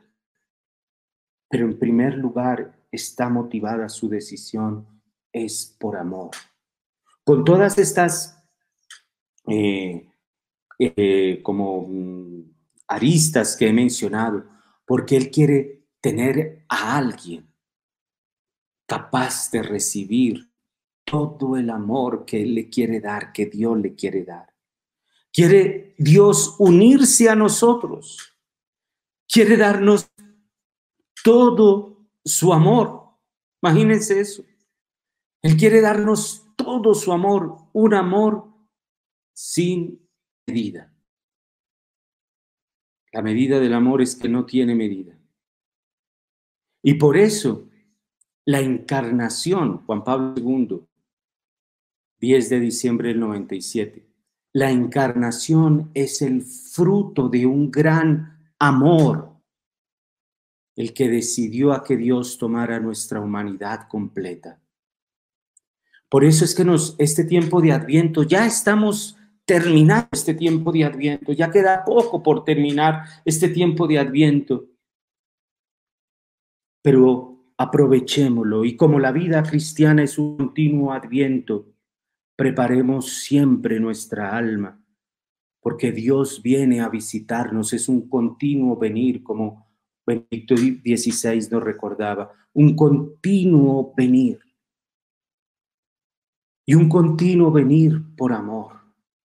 Pero 1.48 1.66
en 1.66 1.78
primer 1.80 2.14
lugar 2.14 2.86
está 2.92 3.28
motivada 3.28 3.88
su 3.88 4.08
decisión, 4.08 4.86
es 5.32 5.76
por 5.80 5.96
amor. 5.96 6.30
Con 7.30 7.44
todas 7.44 7.78
estas 7.78 8.42
eh, 9.46 10.04
eh, 10.80 11.40
como 11.44 11.86
mm, 11.86 12.42
aristas 12.88 13.56
que 13.56 13.68
he 13.68 13.72
mencionado, 13.72 14.46
porque 14.84 15.16
Él 15.16 15.30
quiere 15.30 15.86
tener 16.00 16.64
a 16.68 16.96
alguien 16.96 17.48
capaz 18.84 19.48
de 19.52 19.62
recibir 19.62 20.50
todo 21.04 21.56
el 21.56 21.70
amor 21.70 22.24
que 22.24 22.42
Él 22.42 22.52
le 22.56 22.68
quiere 22.68 22.98
dar, 22.98 23.30
que 23.32 23.46
Dios 23.46 23.78
le 23.78 23.94
quiere 23.94 24.24
dar. 24.24 24.52
Quiere 25.32 25.94
Dios 25.98 26.56
unirse 26.58 27.30
a 27.30 27.36
nosotros. 27.36 28.36
Quiere 29.28 29.56
darnos 29.56 30.10
todo 31.22 32.08
su 32.24 32.52
amor. 32.52 33.20
Imagínense 33.62 34.18
eso. 34.18 34.44
Él 35.42 35.56
quiere 35.56 35.80
darnos 35.80 36.49
todo 36.64 36.94
su 36.94 37.12
amor, 37.12 37.56
un 37.72 37.94
amor 37.94 38.52
sin 39.32 40.06
medida. 40.46 40.92
La 43.12 43.22
medida 43.22 43.58
del 43.58 43.74
amor 43.74 44.02
es 44.02 44.14
que 44.14 44.28
no 44.28 44.46
tiene 44.46 44.74
medida. 44.74 45.18
Y 46.82 46.94
por 46.94 47.16
eso 47.16 47.68
la 48.44 48.60
encarnación, 48.60 49.84
Juan 49.84 50.04
Pablo 50.04 50.34
II, 50.36 50.86
10 52.20 52.48
de 52.50 52.60
diciembre 52.60 53.08
del 53.08 53.20
97, 53.20 54.06
la 54.52 54.70
encarnación 54.70 55.90
es 55.94 56.22
el 56.22 56.42
fruto 56.42 57.28
de 57.28 57.46
un 57.46 57.70
gran 57.70 58.52
amor, 58.58 59.36
el 60.76 60.92
que 60.92 61.08
decidió 61.08 61.72
a 61.72 61.84
que 61.84 61.96
Dios 61.96 62.38
tomara 62.38 62.80
nuestra 62.80 63.20
humanidad 63.20 63.88
completa. 63.88 64.60
Por 66.10 66.24
eso 66.24 66.44
es 66.44 66.54
que 66.54 66.64
nos, 66.64 66.96
este 66.98 67.24
tiempo 67.24 67.62
de 67.62 67.72
Adviento, 67.72 68.24
ya 68.24 68.44
estamos 68.44 69.16
terminando 69.44 70.08
este 70.12 70.34
tiempo 70.34 70.72
de 70.72 70.84
Adviento, 70.84 71.32
ya 71.32 71.50
queda 71.50 71.84
poco 71.84 72.22
por 72.22 72.44
terminar 72.44 73.04
este 73.24 73.48
tiempo 73.48 73.86
de 73.86 73.98
Adviento. 73.98 74.66
Pero 76.82 77.52
aprovechémoslo 77.56 78.64
y 78.64 78.76
como 78.76 78.98
la 78.98 79.12
vida 79.12 79.42
cristiana 79.42 80.02
es 80.02 80.18
un 80.18 80.36
continuo 80.36 80.92
Adviento, 80.92 81.68
preparemos 82.36 83.12
siempre 83.22 83.78
nuestra 83.78 84.36
alma, 84.36 84.82
porque 85.60 85.92
Dios 85.92 86.42
viene 86.42 86.80
a 86.80 86.88
visitarnos, 86.88 87.72
es 87.72 87.88
un 87.88 88.08
continuo 88.08 88.76
venir, 88.76 89.22
como 89.22 89.68
Benedicto 90.04 90.56
XVI 90.56 91.48
nos 91.50 91.62
recordaba, 91.62 92.32
un 92.54 92.74
continuo 92.74 93.92
venir. 93.96 94.40
Y 96.70 96.74
un 96.76 96.88
continuo 96.88 97.50
venir 97.50 98.00
por 98.16 98.32
amor, 98.32 98.80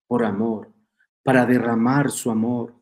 por 0.08 0.26
amor, 0.26 0.74
para 1.24 1.46
derramar 1.46 2.12
su 2.12 2.30
amor. 2.30 2.76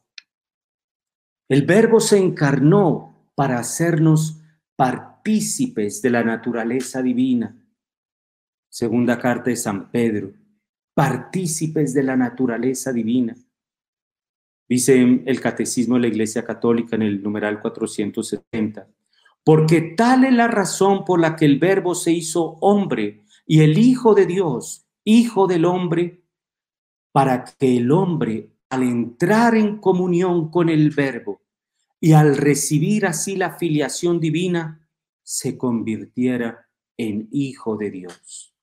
El 1.47 1.61
verbo 1.61 1.99
se 1.99 2.17
encarnó 2.17 3.29
para 3.35 3.59
hacernos 3.59 4.41
partícipes 4.75 6.01
de 6.01 6.09
la 6.09 6.23
naturaleza 6.23 7.03
divina 7.03 7.55
Segunda 8.67 9.19
carta 9.19 9.51
de 9.51 9.57
San 9.57 9.91
Pedro, 9.91 10.33
partícipes 10.95 11.93
de 11.93 12.01
la 12.01 12.17
naturaleza 12.17 12.91
divina. 12.91 13.35
Dice 14.67 15.21
el 15.23 15.39
Catecismo 15.39 15.97
de 15.97 16.01
la 16.01 16.07
Iglesia 16.07 16.43
Católica 16.43 16.95
en 16.95 17.03
el 17.03 17.21
numeral 17.21 17.61
470, 17.61 18.87
porque 19.43 19.93
tal 19.95 20.23
es 20.23 20.33
la 20.33 20.47
razón 20.47 21.05
por 21.05 21.19
la 21.19 21.35
que 21.35 21.45
el 21.45 21.59
Verbo 21.59 21.93
se 21.93 22.11
hizo 22.11 22.57
hombre 22.61 23.23
y 23.47 23.61
el 23.61 23.77
Hijo 23.77 24.13
de 24.13 24.25
Dios, 24.25 24.85
Hijo 25.05 25.47
del 25.47 25.63
hombre, 25.63 26.21
para 27.13 27.45
que 27.45 27.77
el 27.77 27.91
hombre, 27.91 28.51
al 28.69 28.83
entrar 28.83 29.55
en 29.55 29.77
comunión 29.77 30.51
con 30.51 30.67
el 30.67 30.89
Verbo 30.91 31.41
y 32.01 32.11
al 32.11 32.35
recibir 32.35 33.05
así 33.05 33.37
la 33.37 33.57
filiación 33.57 34.19
divina, 34.19 34.87
se 35.23 35.57
convirtiera 35.57 36.69
en 36.97 37.29
Hijo 37.31 37.77
de 37.77 37.89
Dios. 37.89 38.53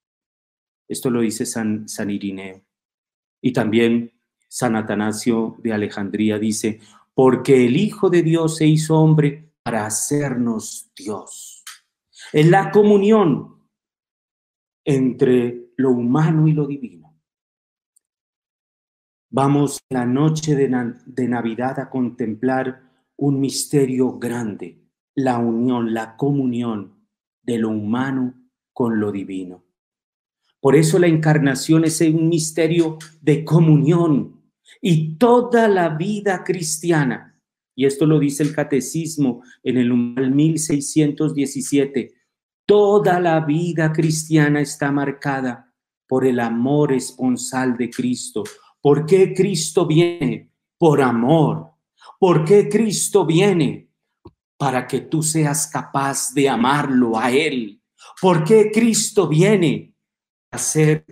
Esto 0.86 1.08
lo 1.08 1.22
dice 1.22 1.46
San, 1.46 1.88
San 1.88 2.10
Irineo. 2.10 2.62
Y 3.40 3.52
también 3.52 4.12
San 4.48 4.76
Atanasio 4.76 5.56
de 5.58 5.72
Alejandría 5.72 6.38
dice, 6.38 6.80
porque 7.14 7.64
el 7.66 7.78
Hijo 7.78 8.10
de 8.10 8.22
Dios 8.22 8.58
se 8.58 8.66
hizo 8.66 8.98
hombre 8.98 9.50
para 9.62 9.86
hacernos 9.86 10.90
Dios. 10.94 11.64
En 12.34 12.50
la 12.50 12.70
comunión 12.70 13.53
entre 14.84 15.72
lo 15.76 15.90
humano 15.90 16.46
y 16.46 16.52
lo 16.52 16.66
divino. 16.66 17.04
Vamos 19.30 19.80
la 19.90 20.06
noche 20.06 20.54
de, 20.54 20.68
Navidad 21.28 21.80
a 21.80 21.90
contemplar 21.90 22.82
un 23.16 23.40
misterio 23.40 24.18
grande, 24.18 24.80
la 25.16 25.38
unión, 25.38 25.92
la 25.92 26.16
comunión 26.16 27.08
de 27.42 27.58
lo 27.58 27.70
humano 27.70 28.34
con 28.72 29.00
lo 29.00 29.10
divino. 29.10 29.64
Por 30.60 30.76
eso 30.76 30.98
la 30.98 31.08
encarnación 31.08 31.84
es 31.84 32.00
un 32.00 32.28
misterio 32.28 32.98
de 33.20 33.44
comunión 33.44 34.40
y 34.80 35.16
toda 35.16 35.66
la 35.66 35.88
vida 35.90 36.44
cristiana, 36.44 37.40
y 37.74 37.86
esto 37.86 38.06
lo 38.06 38.20
dice 38.20 38.44
el 38.44 38.54
catecismo 38.54 39.42
en 39.64 39.78
el 39.78 39.88
numeral 39.88 40.30
1617, 40.30 42.14
toda 42.66 43.20
la 43.20 43.40
vida 43.40 43.92
cristiana 43.92 44.60
está 44.60 44.90
marcada 44.90 45.72
por 46.06 46.26
el 46.26 46.40
amor 46.40 46.92
esponsal 46.92 47.76
de 47.76 47.90
Cristo. 47.90 48.44
¿Por 48.80 49.06
qué 49.06 49.32
Cristo 49.34 49.86
viene? 49.86 50.50
Por 50.78 51.00
amor. 51.00 51.72
¿Por 52.18 52.44
qué 52.44 52.68
Cristo 52.68 53.24
viene? 53.24 53.90
Para 54.56 54.86
que 54.86 55.00
tú 55.00 55.22
seas 55.22 55.66
capaz 55.66 56.32
de 56.34 56.48
amarlo 56.48 57.18
a 57.18 57.30
Él. 57.30 57.80
¿Por 58.20 58.44
qué 58.44 58.70
Cristo 58.70 59.28
viene? 59.28 59.94
hacer 60.54 61.04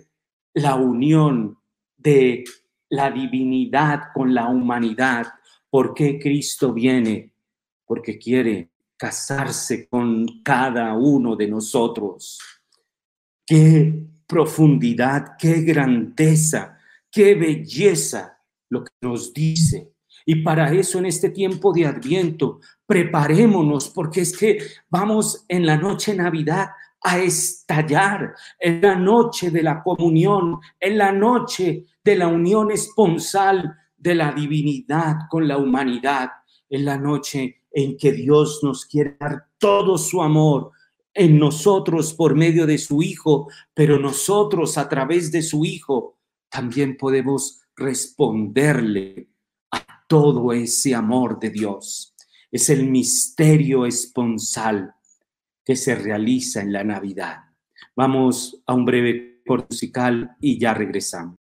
la 0.55 0.77
unión 0.77 1.59
de 1.97 2.45
la 2.89 3.11
divinidad 3.11 4.13
con 4.15 4.35
la 4.35 4.49
humanidad. 4.49 5.27
¿Por 5.69 5.95
qué 5.95 6.19
Cristo 6.19 6.73
viene? 6.73 7.35
Porque 7.85 8.19
quiere 8.19 8.71
casarse 9.03 9.89
con 9.89 10.43
cada 10.45 10.95
uno 10.95 11.35
de 11.35 11.49
nosotros. 11.49 12.39
Qué 13.45 13.93
profundidad, 14.29 15.37
qué 15.37 15.63
grandeza, 15.63 16.79
qué 17.11 17.35
belleza 17.35 18.39
lo 18.69 18.85
que 18.85 18.93
nos 19.01 19.35
dice. 19.35 19.93
Y 20.25 20.37
para 20.37 20.73
eso 20.73 21.01
en 21.01 21.07
este 21.07 21.31
tiempo 21.31 21.73
de 21.73 21.85
Adviento, 21.85 22.61
preparémonos, 22.87 23.89
porque 23.89 24.21
es 24.21 24.39
que 24.39 24.59
vamos 24.89 25.45
en 25.49 25.67
la 25.67 25.77
noche 25.77 26.15
Navidad 26.15 26.69
a 27.03 27.19
estallar 27.19 28.37
en 28.61 28.83
la 28.83 28.95
noche 28.95 29.51
de 29.51 29.65
la 29.65 29.83
comunión, 29.83 30.61
en 30.79 30.97
la 30.97 31.11
noche 31.11 31.87
de 32.05 32.15
la 32.15 32.29
unión 32.29 32.71
esponsal 32.71 33.75
de 33.97 34.15
la 34.15 34.31
divinidad 34.31 35.23
con 35.29 35.49
la 35.49 35.59
humanidad, 35.59 36.31
en 36.71 36.85
la 36.85 36.97
noche 36.97 37.62
en 37.73 37.97
que 37.97 38.13
Dios 38.13 38.61
nos 38.63 38.87
quiere 38.87 39.17
dar 39.19 39.49
todo 39.59 39.99
su 39.99 40.23
amor 40.23 40.73
en 41.15 41.39
nosotros 41.39 42.15
por 42.15 42.35
medio 42.35 42.67
de 42.67 42.79
su 42.79 43.03
Hijo, 43.03 43.49
pero 43.75 43.99
nosotros 43.99 44.79
a 44.79 44.89
través 44.89 45.31
de 45.31 45.43
su 45.43 45.65
Hijo 45.65 46.19
también 46.49 46.97
podemos 46.97 47.61
responderle 47.77 49.29
a 49.71 50.05
todo 50.07 50.53
ese 50.53 50.95
amor 50.95 51.39
de 51.39 51.51
Dios. 51.51 52.15
Es 52.51 52.69
el 52.69 52.89
misterio 52.91 53.87
esponsal 53.87 54.95
que 55.65 55.77
se 55.77 55.95
realiza 55.95 56.61
en 56.61 56.73
la 56.73 56.85
Navidad. 56.85 57.39
Vamos 57.97 58.63
a 58.67 58.75
un 58.75 58.85
breve 58.85 59.43
corto 59.47 59.69
musical 59.71 60.37
y 60.41 60.59
ya 60.59 60.75
regresamos. 60.75 61.37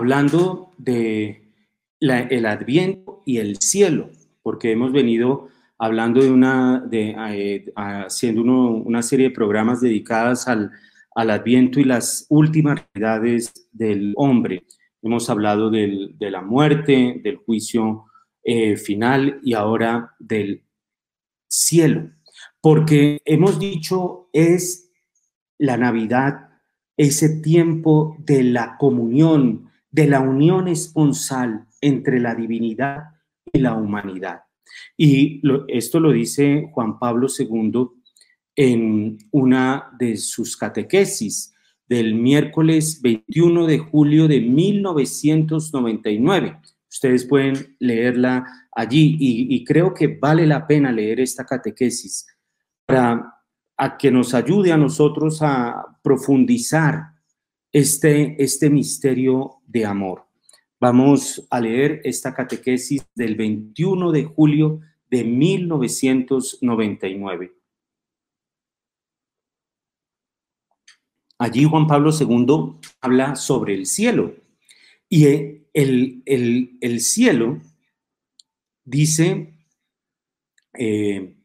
Hablando 0.00 0.72
de 0.78 1.52
el 2.00 2.46
Adviento 2.46 3.22
y 3.26 3.36
el 3.36 3.58
cielo, 3.58 4.08
porque 4.42 4.72
hemos 4.72 4.92
venido 4.92 5.48
hablando 5.78 6.22
de 6.22 6.30
una, 6.30 6.80
de, 6.80 7.14
eh, 7.30 7.72
haciendo 7.76 8.40
uno- 8.40 8.70
una 8.70 9.02
serie 9.02 9.28
de 9.28 9.34
programas 9.34 9.82
dedicadas 9.82 10.48
al, 10.48 10.70
al 11.14 11.30
Adviento 11.30 11.78
y 11.80 11.84
las 11.84 12.24
últimas 12.30 12.82
realidades 12.94 13.52
del 13.72 14.14
hombre. 14.16 14.64
Hemos 15.02 15.28
hablado 15.28 15.68
del- 15.68 16.16
de 16.18 16.30
la 16.30 16.40
muerte, 16.40 17.20
del 17.22 17.36
juicio 17.36 18.06
eh, 18.42 18.78
final 18.78 19.38
y 19.42 19.52
ahora 19.52 20.14
del 20.18 20.62
cielo, 21.46 22.10
porque 22.62 23.20
hemos 23.26 23.58
dicho 23.58 24.30
es 24.32 24.90
la 25.58 25.76
Navidad 25.76 26.48
ese 26.96 27.40
tiempo 27.42 28.16
de 28.20 28.44
la 28.44 28.78
comunión, 28.78 29.69
de 29.90 30.06
la 30.06 30.20
unión 30.20 30.68
esponsal 30.68 31.66
entre 31.80 32.20
la 32.20 32.34
divinidad 32.34 33.04
y 33.52 33.58
la 33.58 33.74
humanidad. 33.74 34.42
Y 34.96 35.42
esto 35.68 35.98
lo 35.98 36.12
dice 36.12 36.68
Juan 36.72 36.98
Pablo 36.98 37.26
II 37.36 37.88
en 38.54 39.18
una 39.30 39.90
de 39.98 40.16
sus 40.16 40.56
catequesis 40.56 41.52
del 41.88 42.14
miércoles 42.14 43.02
21 43.02 43.66
de 43.66 43.78
julio 43.78 44.28
de 44.28 44.40
1999. 44.40 46.60
Ustedes 46.88 47.24
pueden 47.24 47.76
leerla 47.78 48.46
allí 48.72 49.16
y, 49.18 49.54
y 49.54 49.64
creo 49.64 49.92
que 49.92 50.06
vale 50.06 50.46
la 50.46 50.66
pena 50.66 50.92
leer 50.92 51.20
esta 51.20 51.44
catequesis 51.44 52.26
para 52.86 53.40
a 53.80 53.96
que 53.96 54.10
nos 54.10 54.34
ayude 54.34 54.72
a 54.72 54.76
nosotros 54.76 55.40
a 55.40 55.98
profundizar 56.02 57.14
este, 57.72 58.36
este 58.42 58.68
misterio 58.68 59.59
de 59.70 59.86
amor. 59.86 60.26
Vamos 60.80 61.46
a 61.50 61.60
leer 61.60 62.00
esta 62.04 62.34
catequesis 62.34 63.04
del 63.14 63.36
21 63.36 64.10
de 64.12 64.24
julio 64.24 64.80
de 65.10 65.24
1999. 65.24 67.52
Allí 71.38 71.64
Juan 71.64 71.86
Pablo 71.86 72.10
II 72.18 72.78
habla 73.00 73.34
sobre 73.36 73.74
el 73.74 73.86
cielo 73.86 74.34
y 75.08 75.26
el, 75.26 76.22
el- 76.26 76.76
el 76.80 77.00
cielo 77.00 77.60
dice 78.84 79.54
eh, 80.74 81.36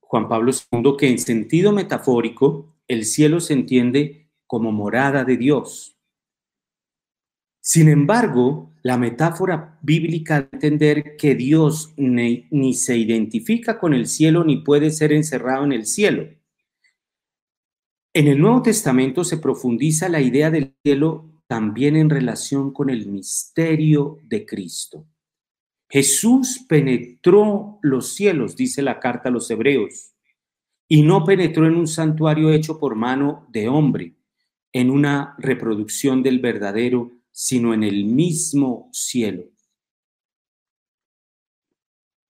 Juan 0.00 0.28
Pablo 0.28 0.52
II 0.52 0.94
que 0.98 1.08
en 1.08 1.18
sentido 1.18 1.72
metafórico 1.72 2.76
el 2.86 3.04
cielo 3.04 3.40
se 3.40 3.54
entiende 3.54 4.30
como 4.46 4.70
morada 4.70 5.24
de 5.24 5.36
Dios. 5.36 5.95
Sin 7.66 7.88
embargo, 7.88 8.70
la 8.84 8.96
metáfora 8.96 9.76
bíblica 9.82 10.42
de 10.42 10.48
entender 10.52 11.16
que 11.16 11.34
Dios 11.34 11.92
ni, 11.96 12.46
ni 12.52 12.74
se 12.74 12.96
identifica 12.96 13.80
con 13.80 13.92
el 13.92 14.06
cielo 14.06 14.44
ni 14.44 14.58
puede 14.58 14.92
ser 14.92 15.12
encerrado 15.12 15.64
en 15.64 15.72
el 15.72 15.84
cielo. 15.84 16.28
En 18.14 18.28
el 18.28 18.38
Nuevo 18.38 18.62
Testamento 18.62 19.24
se 19.24 19.38
profundiza 19.38 20.08
la 20.08 20.20
idea 20.20 20.48
del 20.52 20.76
cielo 20.84 21.42
también 21.48 21.96
en 21.96 22.08
relación 22.08 22.72
con 22.72 22.88
el 22.88 23.08
misterio 23.08 24.20
de 24.22 24.46
Cristo. 24.46 25.04
Jesús 25.90 26.64
penetró 26.68 27.80
los 27.82 28.14
cielos, 28.14 28.54
dice 28.54 28.80
la 28.80 29.00
carta 29.00 29.28
a 29.28 29.32
los 29.32 29.50
hebreos, 29.50 30.14
y 30.86 31.02
no 31.02 31.24
penetró 31.24 31.66
en 31.66 31.74
un 31.74 31.88
santuario 31.88 32.52
hecho 32.52 32.78
por 32.78 32.94
mano 32.94 33.44
de 33.50 33.66
hombre, 33.66 34.14
en 34.72 34.88
una 34.88 35.34
reproducción 35.38 36.22
del 36.22 36.38
verdadero, 36.38 37.15
sino 37.38 37.74
en 37.74 37.84
el 37.84 38.06
mismo 38.06 38.88
cielo. 38.94 39.44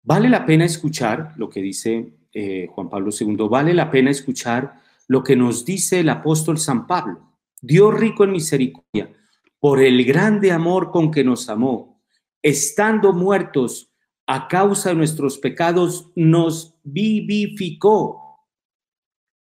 Vale 0.03 0.29
la 0.29 0.45
pena 0.45 0.65
escuchar 0.65 1.33
lo 1.37 1.49
que 1.49 1.63
dice 1.63 2.13
eh, 2.33 2.67
Juan 2.73 2.91
Pablo 2.91 3.11
II, 3.17 3.37
vale 3.49 3.73
la 3.73 3.89
pena 3.89 4.11
escuchar 4.11 4.83
lo 5.07 5.23
que 5.23 5.37
nos 5.37 5.65
dice 5.65 6.01
el 6.01 6.09
apóstol 6.09 6.59
San 6.59 6.89
Pablo. 6.89 7.39
Dios 7.63 7.95
rico 7.95 8.25
en 8.25 8.33
misericordia, 8.33 9.15
por 9.61 9.81
el 9.81 10.05
grande 10.05 10.51
amor 10.51 10.91
con 10.91 11.13
que 11.13 11.23
nos 11.23 11.49
amó, 11.49 12.03
estando 12.43 13.13
muertos 13.13 13.93
a 14.27 14.49
causa 14.49 14.89
de 14.89 14.97
nuestros 14.97 15.39
pecados, 15.39 16.11
nos 16.17 16.75
vivificó. 16.83 18.45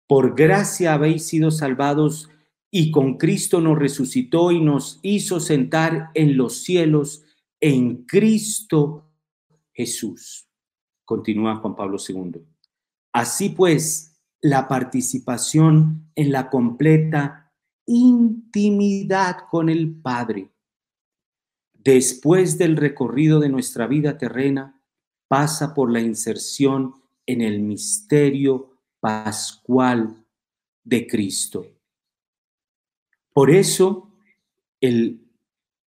Por 0.07 0.35
gracia 0.35 0.95
habéis 0.95 1.27
sido 1.27 1.51
salvados 1.51 2.31
y 2.71 2.91
con 2.91 3.17
Cristo 3.19 3.61
nos 3.61 3.79
resucitó 3.79 4.53
y 4.53 4.61
nos 4.61 5.01
hizo 5.03 5.41
sentar 5.41 6.11
en 6.15 6.37
los 6.37 6.63
cielos 6.63 7.25
en 7.61 8.05
Cristo 8.05 9.11
Jesús. 9.73 10.49
Continúa 11.05 11.57
Juan 11.57 11.75
Pablo 11.75 11.99
II. 12.07 12.43
Así 13.13 13.51
pues, 13.51 14.23
la 14.41 14.69
participación 14.69 16.11
en 16.15 16.33
la 16.33 16.49
completa 16.49 17.53
intimidad 17.87 19.49
con 19.51 19.69
el 19.69 20.01
Padre, 20.01 20.51
después 21.75 22.57
del 22.57 22.77
recorrido 22.77 23.41
de 23.41 23.49
nuestra 23.49 23.89
vida 23.89 24.17
terrena, 24.17 24.81
pasa 25.27 25.75
por 25.75 25.91
la 25.91 26.01
inserción 26.01 26.95
en 27.27 27.41
el 27.41 27.61
misterio 27.61 28.79
pascual 29.01 30.25
de 30.85 31.07
Cristo. 31.07 31.67
Por 33.33 33.51
eso, 33.51 34.11
el 34.81 35.21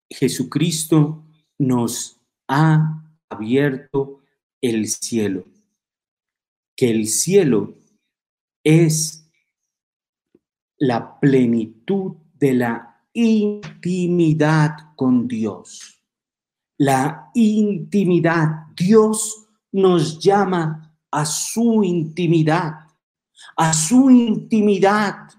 Jesucristo 0.09 1.23
nos 1.57 2.19
ha 2.47 3.03
abierto 3.29 4.21
el 4.61 4.87
cielo, 4.87 5.45
que 6.75 6.89
el 6.89 7.07
cielo 7.07 7.75
es 8.63 9.25
la 10.77 11.19
plenitud 11.19 12.15
de 12.33 12.53
la 12.53 13.03
intimidad 13.13 14.95
con 14.95 15.27
Dios. 15.27 16.01
La 16.77 17.29
intimidad. 17.33 18.67
Dios 18.75 19.47
nos 19.71 20.19
llama 20.19 20.97
a 21.11 21.25
su 21.25 21.83
intimidad, 21.83 22.87
a 23.57 23.73
su 23.73 24.09
intimidad. 24.09 25.29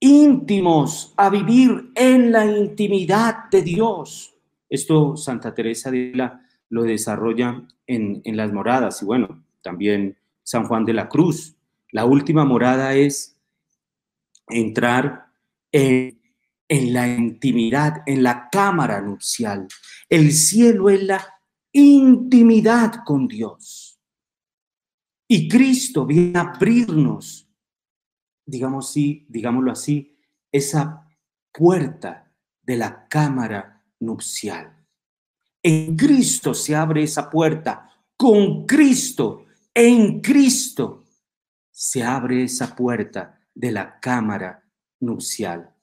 Íntimos, 0.00 1.12
a 1.16 1.28
vivir 1.28 1.92
en 1.94 2.32
la 2.32 2.46
intimidad 2.46 3.50
de 3.50 3.62
Dios. 3.62 4.34
Esto 4.68 5.16
Santa 5.16 5.54
Teresa 5.54 5.90
de 5.90 6.12
la 6.14 6.40
lo 6.70 6.84
desarrolla 6.84 7.62
en, 7.86 8.22
en 8.24 8.36
las 8.36 8.52
moradas 8.52 9.02
y 9.02 9.04
bueno, 9.04 9.44
también 9.60 10.16
San 10.42 10.66
Juan 10.66 10.84
de 10.84 10.94
la 10.94 11.08
Cruz 11.08 11.56
La 11.90 12.04
última 12.04 12.44
morada 12.44 12.94
es 12.94 13.36
entrar 14.46 15.26
en, 15.72 16.20
en 16.68 16.92
la 16.92 17.08
intimidad, 17.08 18.02
en 18.06 18.22
la 18.22 18.48
cámara 18.48 19.00
nupcial. 19.00 19.66
El 20.08 20.32
cielo 20.32 20.88
es 20.88 21.02
la 21.02 21.26
intimidad 21.72 23.02
con 23.04 23.26
Dios. 23.26 24.00
Y 25.28 25.48
Cristo 25.48 26.06
viene 26.06 26.38
a 26.38 26.42
abrirnos, 26.42 27.49
digamos 28.50 28.90
así, 28.90 29.26
digámoslo 29.28 29.72
así, 29.72 30.18
esa 30.52 31.08
puerta 31.52 32.30
de 32.62 32.76
la 32.76 33.06
cámara 33.08 33.84
nupcial. 34.00 34.76
En 35.62 35.96
Cristo 35.96 36.54
se 36.54 36.74
abre 36.74 37.02
esa 37.02 37.30
puerta. 37.30 37.90
Con 38.16 38.66
Cristo, 38.66 39.46
en 39.74 40.20
Cristo, 40.20 41.04
se 41.70 42.02
abre 42.02 42.44
esa 42.44 42.74
puerta 42.74 43.40
de 43.54 43.72
la 43.72 43.98
cámara 44.00 44.62
nupcial. 45.00 45.74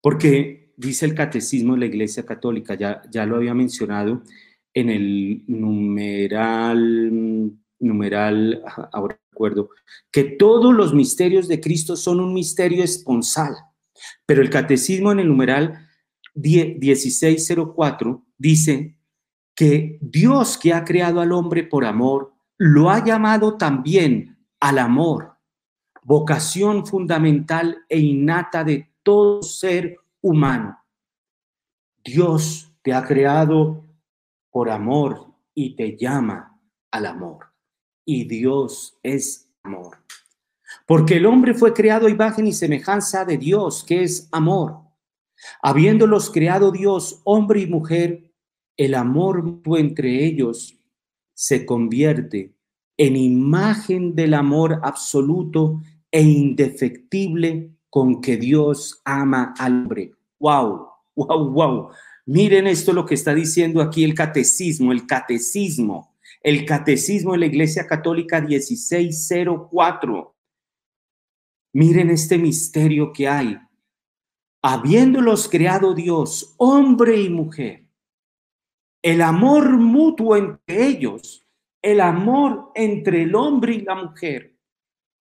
Porque 0.00 0.72
dice 0.76 1.06
el 1.06 1.14
catecismo 1.14 1.74
de 1.74 1.80
la 1.80 1.86
Iglesia 1.86 2.24
Católica, 2.24 2.74
ya, 2.74 3.02
ya 3.10 3.26
lo 3.26 3.36
había 3.36 3.54
mencionado 3.54 4.22
en 4.72 4.90
el 4.90 5.44
numeral, 5.46 7.10
numeral, 7.80 8.62
ahora 8.92 9.17
que 10.10 10.24
todos 10.24 10.74
los 10.74 10.94
misterios 10.94 11.48
de 11.48 11.60
Cristo 11.60 11.96
son 11.96 12.20
un 12.20 12.34
misterio 12.34 12.84
esponsal. 12.84 13.54
Pero 14.26 14.42
el 14.42 14.50
catecismo 14.50 15.12
en 15.12 15.20
el 15.20 15.28
numeral 15.28 15.88
10 16.34 16.78
1604 16.78 18.24
dice 18.36 18.98
que 19.54 19.98
Dios 20.00 20.56
que 20.56 20.72
ha 20.72 20.84
creado 20.84 21.20
al 21.20 21.32
hombre 21.32 21.64
por 21.64 21.84
amor, 21.84 22.32
lo 22.58 22.90
ha 22.90 23.04
llamado 23.04 23.56
también 23.56 24.38
al 24.60 24.78
amor, 24.78 25.36
vocación 26.02 26.86
fundamental 26.86 27.78
e 27.88 27.98
innata 27.98 28.62
de 28.62 28.92
todo 29.02 29.42
ser 29.42 29.96
humano. 30.20 30.78
Dios 32.04 32.72
te 32.82 32.92
ha 32.92 33.04
creado 33.04 33.84
por 34.50 34.70
amor 34.70 35.34
y 35.54 35.74
te 35.74 35.96
llama 35.96 36.60
al 36.90 37.06
amor. 37.06 37.47
Y 38.10 38.24
Dios 38.24 38.98
es 39.02 39.50
amor. 39.62 39.98
Porque 40.86 41.18
el 41.18 41.26
hombre 41.26 41.52
fue 41.52 41.74
creado 41.74 42.08
imagen 42.08 42.46
y 42.46 42.54
semejanza 42.54 43.26
de 43.26 43.36
Dios, 43.36 43.84
que 43.84 44.02
es 44.02 44.30
amor. 44.32 44.78
Habiéndolos 45.60 46.30
creado 46.30 46.72
Dios, 46.72 47.20
hombre 47.24 47.60
y 47.60 47.66
mujer, 47.66 48.32
el 48.78 48.94
amor 48.94 49.60
entre 49.76 50.24
ellos 50.24 50.80
se 51.34 51.66
convierte 51.66 52.54
en 52.96 53.14
imagen 53.14 54.14
del 54.14 54.32
amor 54.32 54.80
absoluto 54.82 55.82
e 56.10 56.22
indefectible 56.22 57.76
con 57.90 58.22
que 58.22 58.38
Dios 58.38 59.02
ama 59.04 59.52
al 59.58 59.82
hombre. 59.82 60.12
¡Wow! 60.40 60.86
¡Wow! 61.14 61.50
¡Wow! 61.50 61.88
Miren 62.24 62.68
esto 62.68 62.94
lo 62.94 63.04
que 63.04 63.16
está 63.16 63.34
diciendo 63.34 63.82
aquí 63.82 64.02
el 64.02 64.14
catecismo, 64.14 64.92
el 64.92 65.06
catecismo, 65.06 66.07
el 66.42 66.64
catecismo 66.64 67.32
de 67.32 67.38
la 67.38 67.46
Iglesia 67.46 67.86
Católica 67.86 68.40
1604. 68.40 70.36
Miren 71.74 72.10
este 72.10 72.38
misterio 72.38 73.12
que 73.12 73.28
hay. 73.28 73.58
Habiéndolos 74.62 75.48
creado 75.48 75.94
Dios, 75.94 76.54
hombre 76.58 77.20
y 77.20 77.28
mujer, 77.28 77.86
el 79.02 79.22
amor 79.22 79.78
mutuo 79.78 80.36
entre 80.36 80.86
ellos, 80.86 81.46
el 81.80 82.00
amor 82.00 82.72
entre 82.74 83.22
el 83.22 83.34
hombre 83.36 83.74
y 83.74 83.80
la 83.82 83.94
mujer, 83.94 84.56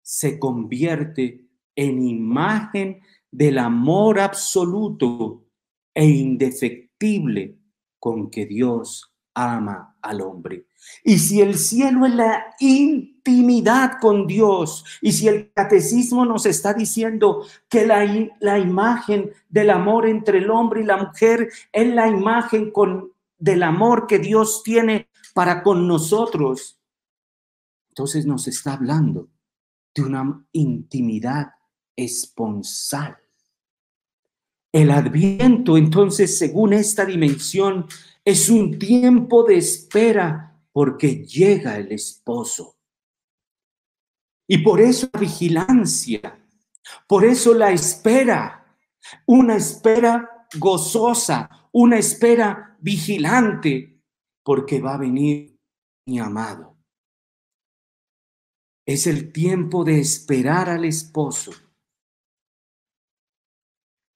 se 0.02 0.38
convierte 0.38 1.46
en 1.74 2.06
imagen 2.06 3.00
del 3.30 3.58
amor 3.58 4.20
absoluto 4.20 5.46
e 5.94 6.06
indefectible 6.06 7.58
con 7.98 8.30
que 8.30 8.44
Dios 8.44 9.11
ama 9.34 9.96
al 10.00 10.20
hombre. 10.20 10.66
Y 11.04 11.18
si 11.18 11.40
el 11.40 11.56
cielo 11.56 12.06
es 12.06 12.14
la 12.14 12.54
intimidad 12.58 13.98
con 14.00 14.26
Dios, 14.26 14.84
y 15.00 15.12
si 15.12 15.28
el 15.28 15.52
catecismo 15.52 16.24
nos 16.24 16.46
está 16.46 16.74
diciendo 16.74 17.46
que 17.68 17.86
la, 17.86 18.04
la 18.40 18.58
imagen 18.58 19.30
del 19.48 19.70
amor 19.70 20.06
entre 20.08 20.38
el 20.38 20.50
hombre 20.50 20.82
y 20.82 20.84
la 20.84 20.96
mujer 20.96 21.48
es 21.72 21.94
la 21.94 22.08
imagen 22.08 22.70
con, 22.70 23.12
del 23.38 23.62
amor 23.62 24.06
que 24.06 24.18
Dios 24.18 24.62
tiene 24.62 25.08
para 25.34 25.62
con 25.62 25.86
nosotros, 25.86 26.78
entonces 27.90 28.26
nos 28.26 28.48
está 28.48 28.74
hablando 28.74 29.28
de 29.94 30.02
una 30.02 30.46
intimidad 30.52 31.52
esponsal. 31.94 33.18
El 34.72 34.90
adviento, 34.90 35.76
entonces, 35.76 36.38
según 36.38 36.72
esta 36.72 37.04
dimensión, 37.04 37.86
es 38.24 38.48
un 38.48 38.78
tiempo 38.78 39.42
de 39.44 39.56
espera 39.56 40.60
porque 40.72 41.24
llega 41.24 41.76
el 41.76 41.92
esposo. 41.92 42.78
Y 44.48 44.58
por 44.58 44.80
eso 44.80 45.08
la 45.12 45.20
vigilancia, 45.20 46.46
por 47.06 47.24
eso 47.24 47.54
la 47.54 47.70
espera, 47.72 48.76
una 49.26 49.56
espera 49.56 50.46
gozosa, 50.58 51.68
una 51.72 51.98
espera 51.98 52.76
vigilante, 52.80 54.02
porque 54.44 54.80
va 54.80 54.94
a 54.94 54.98
venir 54.98 55.58
mi 56.06 56.18
amado. 56.18 56.76
Es 58.84 59.06
el 59.06 59.32
tiempo 59.32 59.84
de 59.84 60.00
esperar 60.00 60.68
al 60.68 60.84
esposo. 60.84 61.52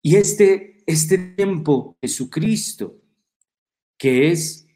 Y 0.02 0.16
este, 0.16 0.82
este 0.86 1.18
tiempo, 1.18 1.96
Jesucristo, 2.00 3.05
que 3.98 4.30
es 4.30 4.66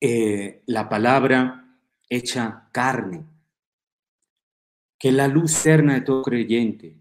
eh, 0.00 0.62
la 0.66 0.88
palabra 0.88 1.78
hecha 2.08 2.68
carne, 2.72 3.24
que 4.98 5.08
es 5.08 5.14
la 5.14 5.28
luz 5.28 5.60
eterna 5.60 5.94
de 5.94 6.00
todo 6.02 6.22
creyente. 6.22 6.98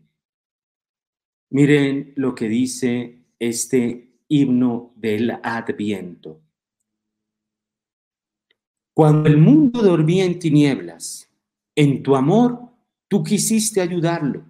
Miren 1.49 2.13
lo 2.15 2.33
que 2.33 2.47
dice 2.47 3.25
este 3.39 4.17
himno 4.27 4.93
del 4.95 5.31
adviento. 5.43 6.41
Cuando 8.93 9.27
el 9.27 9.37
mundo 9.37 9.81
dormía 9.81 10.25
en 10.25 10.39
tinieblas, 10.39 11.29
en 11.75 12.03
tu 12.03 12.15
amor 12.15 12.69
tú 13.07 13.23
quisiste 13.23 13.81
ayudarlo 13.81 14.45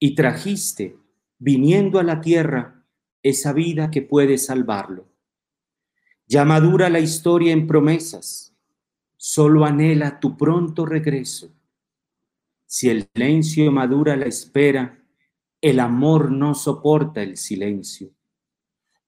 y 0.00 0.14
trajiste, 0.14 0.96
viniendo 1.38 1.98
a 1.98 2.02
la 2.02 2.20
tierra, 2.20 2.84
esa 3.22 3.52
vida 3.52 3.90
que 3.90 4.02
puede 4.02 4.38
salvarlo. 4.38 5.08
Ya 6.30 6.44
madura 6.44 6.90
la 6.90 7.00
historia 7.00 7.54
en 7.54 7.66
promesas, 7.66 8.54
solo 9.16 9.64
anhela 9.64 10.20
tu 10.20 10.36
pronto 10.36 10.84
regreso. 10.84 11.50
Si 12.66 12.90
el 12.90 13.08
silencio 13.14 13.72
madura 13.72 14.14
la 14.14 14.26
espera, 14.26 15.02
el 15.62 15.80
amor 15.80 16.30
no 16.30 16.54
soporta 16.54 17.22
el 17.22 17.38
silencio. 17.38 18.10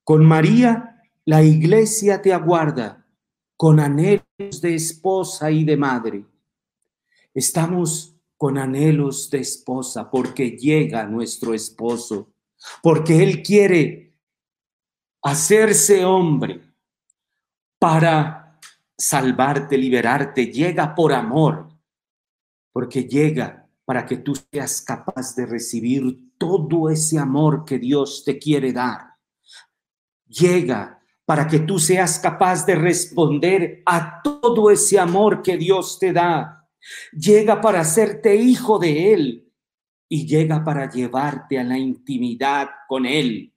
Con 0.03 0.25
María, 0.25 1.03
la 1.27 1.43
iglesia 1.43 2.23
te 2.23 2.33
aguarda, 2.33 3.07
con 3.55 3.81
anhelos 3.81 4.63
de 4.63 4.75
esposa 4.75 5.51
y 5.51 5.65
de 5.65 5.77
madre. 5.77 6.25
Estamos 7.35 8.17
con 8.39 8.57
anhelos 8.57 9.29
de 9.29 9.41
esposa 9.41 10.11
porque 10.11 10.53
llega 10.53 11.05
nuestro 11.05 11.53
esposo, 11.53 12.33
porque 12.83 13.23
Él 13.23 13.43
quiere 13.43 14.17
hacerse 15.21 16.07
hombre 16.07 16.70
para 17.81 18.61
salvarte, 18.97 19.77
liberarte. 19.77 20.47
Llega 20.47 20.95
por 20.95 21.13
amor, 21.13 21.69
porque 22.73 23.05
llega 23.05 23.67
para 23.85 24.07
que 24.07 24.19
tú 24.19 24.35
seas 24.53 24.83
capaz 24.83 25.35
de 25.35 25.47
recibir 25.47 26.37
todo 26.39 26.91
ese 26.91 27.19
amor 27.19 27.65
que 27.65 27.79
Dios 27.79 28.23
te 28.25 28.39
quiere 28.39 28.73
dar. 28.73 29.15
Llega 30.27 31.03
para 31.25 31.49
que 31.49 31.61
tú 31.61 31.79
seas 31.79 32.19
capaz 32.19 32.67
de 32.67 32.75
responder 32.75 33.83
a 33.87 34.21
todo 34.23 34.71
ese 34.71 34.99
amor 34.99 35.43
que 35.43 35.57
Dios 35.57 35.99
te 35.99 36.13
da. 36.13 36.69
Llega 37.13 37.61
para 37.61 37.81
hacerte 37.81 38.37
hijo 38.37 38.79
de 38.79 39.13
Él 39.13 39.53
y 40.09 40.27
llega 40.27 40.63
para 40.63 40.91
llevarte 40.91 41.59
a 41.59 41.65
la 41.65 41.79
intimidad 41.79 42.69
con 42.87 43.07
Él, 43.07 43.55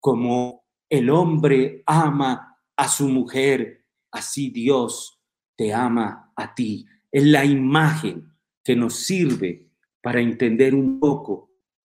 como 0.00 0.64
el 0.88 1.10
hombre 1.10 1.82
ama 1.86 2.55
a 2.76 2.88
su 2.88 3.08
mujer, 3.08 3.84
así 4.12 4.50
Dios 4.50 5.20
te 5.56 5.72
ama 5.72 6.32
a 6.36 6.54
ti. 6.54 6.86
Es 7.10 7.24
la 7.24 7.44
imagen 7.44 8.32
que 8.62 8.76
nos 8.76 8.96
sirve 8.96 9.70
para 10.02 10.20
entender 10.20 10.74
un 10.74 11.00
poco 11.00 11.50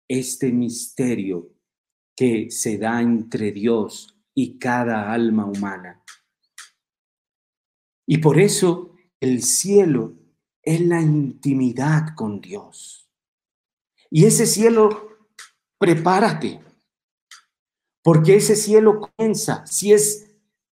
este 0.09 0.53
misterio 0.53 1.53
que 2.15 2.51
se 2.51 2.79
da 2.79 3.01
entre 3.01 3.53
Dios 3.53 4.17
y 4.35 4.59
cada 4.59 5.13
alma 5.13 5.47
humana. 5.47 6.03
Y 8.07 8.19
por 8.19 8.39
eso 8.39 8.95
el 9.21 9.43
cielo 9.43 10.15
es 10.63 10.81
la 10.81 11.01
intimidad 11.01 12.15
con 12.15 12.41
Dios. 12.41 13.09
Y 14.11 14.25
ese 14.25 14.47
cielo, 14.47 15.09
prepárate, 15.79 16.61
porque 18.03 18.37
ese 18.37 18.55
cielo 18.55 19.01
comienza, 19.01 19.67
si 19.67 19.93
es 19.93 20.26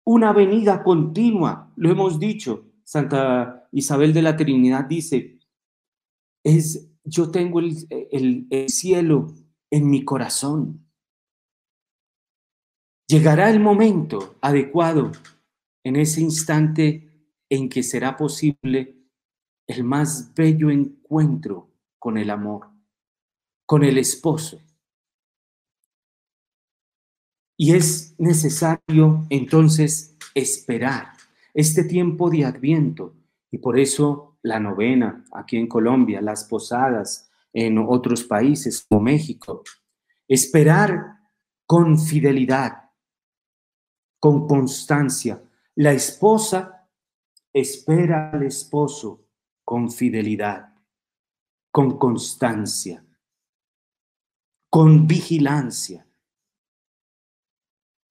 una 0.05 0.33
venida 0.33 0.83
continua, 0.83 1.73
lo 1.77 1.91
hemos 1.91 2.19
dicho, 2.19 2.67
Santa 2.85 3.69
Isabel 3.73 4.13
de 4.13 4.23
la 4.23 4.37
Trinidad 4.37 4.85
dice, 4.87 5.39
es, 6.45 6.91
yo 7.05 7.31
tengo 7.31 7.61
el, 7.61 7.77
el- 8.11 8.47
el 8.51 8.69
cielo 8.69 9.29
en 9.71 9.89
mi 9.91 10.05
corazón. 10.05 10.87
Llegará 13.07 13.51
el 13.51 13.61
momento 13.61 14.37
adecuado 14.41 15.11
en 15.85 15.97
ese 15.97 16.21
instante 16.21 17.11
en 17.49 17.69
que 17.69 17.83
será 17.83 18.17
posible 18.17 18.97
el 19.67 19.85
más 19.85 20.33
bello 20.35 20.71
encuentro 20.71 21.71
con 21.99 22.19
el 22.19 22.31
amor, 22.31 22.71
con 23.67 23.85
el 23.85 23.99
esposo. 23.99 24.61
Y 27.63 27.75
es 27.75 28.15
necesario 28.17 29.27
entonces 29.29 30.17
esperar 30.35 31.09
este 31.53 31.85
tiempo 31.85 32.31
de 32.31 32.47
adviento 32.47 33.15
y 33.51 33.59
por 33.59 33.79
eso 33.79 34.39
la 34.41 34.59
novena 34.59 35.27
aquí 35.31 35.59
en 35.59 35.67
Colombia, 35.67 36.23
las 36.23 36.45
posadas 36.45 37.31
en 37.53 37.77
otros 37.77 38.25
países 38.25 38.87
como 38.89 39.03
México. 39.03 39.63
Esperar 40.27 41.19
con 41.67 41.99
fidelidad, 41.99 42.93
con 44.19 44.49
constancia. 44.49 45.43
La 45.75 45.93
esposa 45.93 46.89
espera 47.53 48.31
al 48.31 48.45
esposo 48.45 49.27
con 49.67 49.91
fidelidad, 49.91 50.73
con 51.71 51.99
constancia, 51.99 53.05
con 54.71 55.07
vigilancia, 55.07 56.07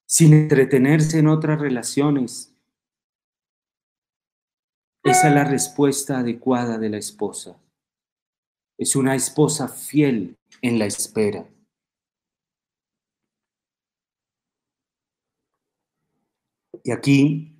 sin 0.10 0.34
entretenerse 0.34 1.20
en 1.20 1.28
otras 1.28 1.62
relaciones. 1.62 2.51
Esa 5.03 5.30
es 5.30 5.36
la 5.36 5.43
respuesta 5.43 6.18
adecuada 6.18 6.80
de 6.80 6.89
la 6.89 6.97
esposa. 6.97 7.62
Es 8.80 8.95
una 8.95 9.14
esposa 9.14 9.68
fiel 9.68 10.36
en 10.64 10.80
la 10.80 10.88
espera. 10.88 11.47
Y 16.84 16.91
aquí 16.91 17.55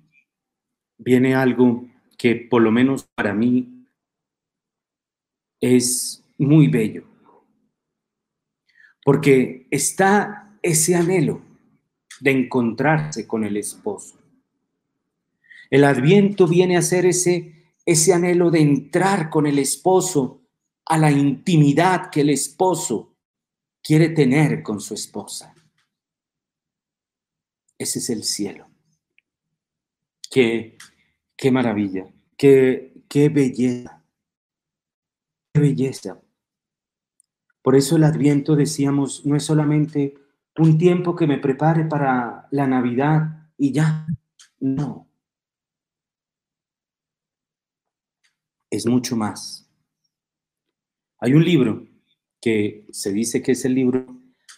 viene 0.98 1.36
algo 1.36 1.88
que 2.18 2.34
por 2.34 2.62
lo 2.62 2.72
menos 2.72 3.06
para 3.14 3.32
mí 3.32 3.86
es 5.60 6.24
muy 6.36 6.66
bello. 6.66 7.04
Porque 9.04 9.68
está 9.70 10.58
ese 10.62 10.96
anhelo 10.96 11.49
de 12.20 12.30
encontrarse 12.30 13.26
con 13.26 13.44
el 13.44 13.56
esposo. 13.56 14.16
El 15.70 15.84
adviento 15.84 16.46
viene 16.46 16.76
a 16.76 16.82
ser 16.82 17.06
ese, 17.06 17.72
ese 17.86 18.12
anhelo 18.12 18.50
de 18.50 18.60
entrar 18.60 19.30
con 19.30 19.46
el 19.46 19.58
esposo 19.58 20.42
a 20.84 20.98
la 20.98 21.10
intimidad 21.10 22.10
que 22.10 22.22
el 22.22 22.30
esposo 22.30 23.14
quiere 23.82 24.08
tener 24.10 24.62
con 24.62 24.80
su 24.80 24.94
esposa. 24.94 25.54
Ese 27.78 28.00
es 28.00 28.10
el 28.10 28.24
cielo. 28.24 28.66
Qué, 30.30 30.76
qué 31.36 31.50
maravilla, 31.50 32.06
qué, 32.36 32.92
qué 33.08 33.28
belleza, 33.28 34.04
qué 35.52 35.60
belleza. 35.60 36.20
Por 37.62 37.76
eso 37.76 37.96
el 37.96 38.04
adviento, 38.04 38.56
decíamos, 38.56 39.24
no 39.24 39.36
es 39.36 39.44
solamente 39.44 40.14
un 40.60 40.76
tiempo 40.76 41.16
que 41.16 41.26
me 41.26 41.38
prepare 41.38 41.86
para 41.86 42.46
la 42.50 42.66
Navidad 42.66 43.48
y 43.56 43.72
ya. 43.72 44.06
No. 44.58 45.08
Es 48.68 48.86
mucho 48.86 49.16
más. 49.16 49.68
Hay 51.18 51.32
un 51.32 51.44
libro 51.44 51.86
que 52.40 52.86
se 52.92 53.12
dice 53.12 53.42
que 53.42 53.52
es 53.52 53.64
el 53.64 53.74
libro 53.74 54.06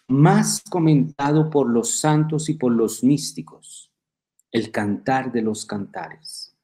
más 0.08 0.62
comentado 0.68 1.48
por 1.50 1.70
los 1.70 1.98
santos 2.00 2.48
y 2.48 2.54
por 2.54 2.72
los 2.72 3.04
místicos, 3.04 3.92
el 4.50 4.72
cantar 4.72 5.32
de 5.32 5.42
los 5.42 5.64
cantares. 5.64 6.56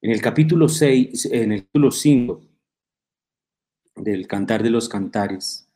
En 0.00 0.10
el 0.10 0.20
capítulo 0.20 0.68
6, 0.68 1.26
en 1.26 1.52
el 1.52 1.60
capítulo 1.60 1.90
5 1.90 2.42
del 3.96 4.26
cantar 4.26 4.62
de 4.62 4.70
los 4.70 4.88
cantares, 4.88 5.68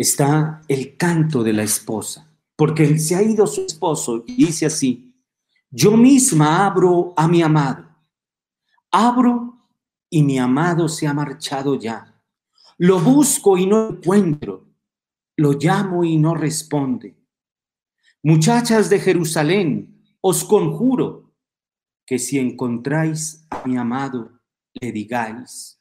está 0.00 0.62
el 0.66 0.96
canto 0.96 1.42
de 1.42 1.52
la 1.52 1.62
esposa, 1.62 2.34
porque 2.56 2.98
se 2.98 3.14
ha 3.16 3.22
ido 3.22 3.46
su 3.46 3.66
esposo 3.66 4.24
y 4.26 4.46
dice 4.46 4.64
así, 4.64 5.14
yo 5.70 5.94
misma 5.94 6.64
abro 6.64 7.12
a 7.18 7.28
mi 7.28 7.42
amado, 7.42 7.84
abro 8.90 9.68
y 10.08 10.22
mi 10.22 10.38
amado 10.38 10.88
se 10.88 11.06
ha 11.06 11.12
marchado 11.12 11.78
ya. 11.78 12.18
Lo 12.78 12.98
busco 12.98 13.58
y 13.58 13.66
no 13.66 13.90
encuentro, 13.90 14.70
lo 15.36 15.52
llamo 15.52 16.02
y 16.02 16.16
no 16.16 16.34
responde. 16.34 17.14
Muchachas 18.22 18.88
de 18.88 19.00
Jerusalén, 19.00 20.02
os 20.22 20.44
conjuro 20.44 21.34
que 22.06 22.18
si 22.18 22.38
encontráis 22.38 23.46
a 23.50 23.68
mi 23.68 23.76
amado, 23.76 24.40
le 24.80 24.92
digáis, 24.92 25.78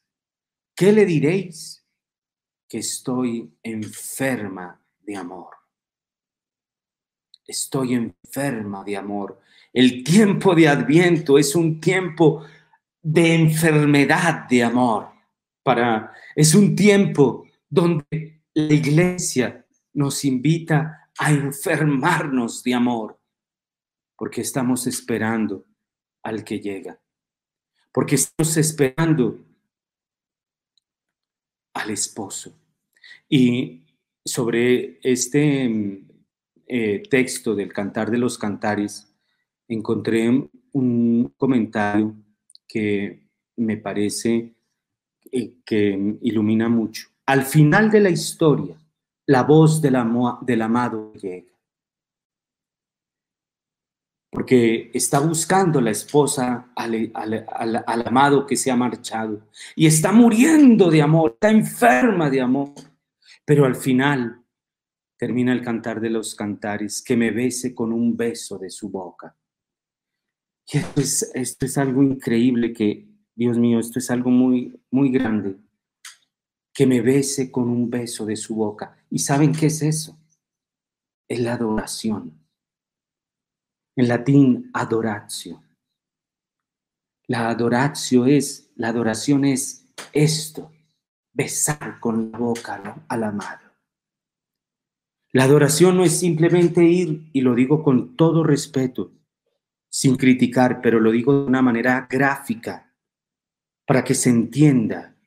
¿qué 0.76 0.92
le 0.92 1.06
diréis? 1.06 1.79
Que 2.70 2.78
estoy 2.78 3.52
enferma 3.64 4.80
de 5.02 5.18
amor. 5.18 5.50
Estoy 7.46 7.96
enferma 7.96 8.84
de 8.84 8.96
amor. 8.96 9.42
El 9.74 10.04
tiempo 10.04 10.54
de 10.54 10.68
Adviento 10.68 11.38
es 11.38 11.56
un 11.56 11.82
tiempo 11.82 12.46
de 13.02 13.34
enfermedad 13.34 14.48
de 14.48 14.64
amor. 14.64 15.10
Para, 15.64 16.14
es 16.36 16.54
un 16.54 16.76
tiempo 16.76 17.48
donde 17.68 18.44
la 18.54 18.74
iglesia 18.74 19.66
nos 19.94 20.24
invita 20.24 21.10
a 21.18 21.32
enfermarnos 21.32 22.64
de 22.64 22.74
amor, 22.74 23.20
porque 24.16 24.42
estamos 24.42 24.88
esperando 24.88 25.66
al 26.24 26.44
que 26.44 26.60
llega, 26.60 27.00
porque 27.92 28.16
estamos 28.16 28.56
esperando 28.58 29.49
al 31.80 31.92
esposo. 31.92 32.54
Y 33.28 33.84
sobre 34.26 35.00
este 35.02 36.06
eh, 36.68 37.04
texto 37.10 37.56
del 37.56 37.74
Cantar 37.74 38.12
de 38.12 38.18
los 38.18 38.38
Cantares, 38.38 39.14
encontré 39.68 40.50
un 40.72 41.34
comentario 41.38 42.16
que 42.68 43.28
me 43.58 43.78
parece 43.78 44.54
eh, 45.32 45.54
que 45.66 46.18
ilumina 46.22 46.70
mucho. 46.70 47.08
Al 47.26 47.44
final 47.44 47.92
de 47.92 48.00
la 48.00 48.10
historia, 48.10 48.76
la 49.26 49.44
voz 49.44 49.82
del 49.82 49.96
amado 49.96 51.14
llega. 51.14 51.54
Porque 54.32 54.92
está 54.94 55.20
buscando 55.20 55.82
la 55.82 55.90
esposa 55.90 56.72
al, 56.76 57.14
amado 58.06 58.46
que 58.46 58.56
se 58.56 58.70
ha 58.70 58.76
marchado. 58.76 59.48
Y 59.76 59.88
está 59.88 60.12
muriendo 60.12 60.92
de 60.92 61.02
amor, 61.02 61.32
está 61.34 61.50
enferma 61.50 62.30
de 62.30 62.42
amor. 62.42 62.74
Pero 63.44 63.66
al 63.66 63.76
final 63.76 64.44
termina 65.18 65.52
el 65.52 65.64
cantar 65.64 66.00
de 66.00 66.10
los 66.10 66.36
cantares, 66.36 67.02
que 67.02 67.18
me 67.18 67.32
bese 67.32 67.76
con 67.76 67.92
un 67.92 68.16
beso 68.16 68.58
de 68.58 68.70
su 68.70 68.90
boca. 68.90 69.36
Y 70.72 70.78
esto 70.78 71.02
es, 71.02 71.32
esto 71.34 71.66
es 71.66 71.78
algo 71.78 72.04
increíble 72.04 72.72
que, 72.72 73.10
Dios 73.36 73.58
mío, 73.58 73.80
esto 73.80 74.00
es 74.00 74.12
algo 74.12 74.30
muy, 74.30 74.80
muy 74.92 75.12
grande. 75.12 75.58
Que 76.74 76.86
me 76.86 77.02
bese 77.02 77.52
con 77.52 77.70
un 77.70 77.90
beso 77.90 78.26
de 78.26 78.36
su 78.36 78.56
boca. 78.56 78.96
¿Y 79.10 79.20
saben 79.20 79.52
qué 79.52 79.66
es 79.66 79.82
eso? 79.82 80.18
Es 81.28 81.40
la 81.40 81.56
adoración. 81.56 82.39
En 84.00 84.08
latín, 84.08 84.72
adoratio. 84.74 85.62
La 87.28 87.50
adoratio 87.50 88.26
es, 88.28 88.72
la 88.78 88.88
adoración 88.88 89.44
es 89.44 89.92
esto, 90.14 90.72
besar 91.34 92.00
con 92.00 92.32
la 92.32 92.38
boca 92.38 93.04
al 93.10 93.24
amado. 93.26 93.60
La 95.34 95.44
adoración 95.44 95.98
no 95.98 96.06
es 96.06 96.18
simplemente 96.18 96.82
ir, 96.82 97.30
y 97.34 97.42
lo 97.42 97.54
digo 97.54 97.84
con 97.84 98.16
todo 98.16 98.42
respeto, 98.42 99.12
sin 99.90 100.16
criticar, 100.16 100.80
pero 100.82 101.02
lo 101.02 101.12
digo 101.12 101.34
de 101.34 101.48
una 101.48 101.62
manera 101.62 102.08
gráfica, 102.10 102.96
para 103.86 104.06
que 104.06 104.16
se 104.16 104.30
entienda. 104.30 105.18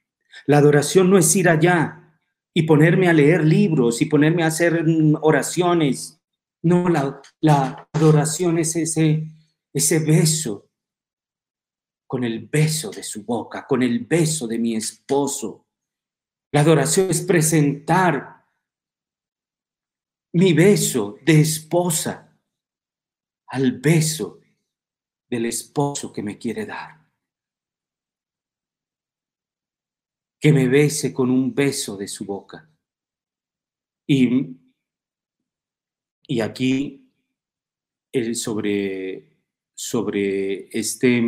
La 0.46 0.56
adoración 0.56 1.10
no 1.10 1.18
es 1.18 1.36
ir 1.36 1.50
allá 1.50 2.16
y 2.54 2.62
ponerme 2.62 3.10
a 3.10 3.12
leer 3.12 3.44
libros 3.44 4.00
y 4.00 4.06
ponerme 4.06 4.44
a 4.44 4.46
hacer 4.46 4.82
oraciones. 5.20 6.18
No, 6.62 6.88
la, 6.88 7.20
la 7.42 7.86
adoración 8.02 8.58
es 8.58 8.74
ese, 8.74 9.28
ese 9.72 9.98
beso 10.00 10.68
con 12.06 12.24
el 12.24 12.46
beso 12.46 12.90
de 12.90 13.02
su 13.02 13.24
boca, 13.24 13.66
con 13.66 13.82
el 13.82 14.00
beso 14.00 14.46
de 14.46 14.58
mi 14.58 14.74
esposo. 14.74 15.66
La 16.50 16.60
adoración 16.60 17.10
es 17.10 17.22
presentar 17.22 18.44
mi 20.34 20.52
beso 20.52 21.16
de 21.24 21.40
esposa 21.40 22.38
al 23.46 23.78
beso 23.78 24.40
del 25.30 25.46
esposo 25.46 26.12
que 26.12 26.22
me 26.22 26.38
quiere 26.38 26.66
dar. 26.66 27.06
Que 30.40 30.52
me 30.52 30.68
bese 30.68 31.14
con 31.14 31.30
un 31.30 31.54
beso 31.54 31.96
de 31.96 32.08
su 32.08 32.24
boca. 32.24 32.68
Y, 34.06 34.58
y 36.26 36.40
aquí 36.40 37.01
sobre, 38.34 39.28
sobre 39.74 40.68
este, 40.76 41.22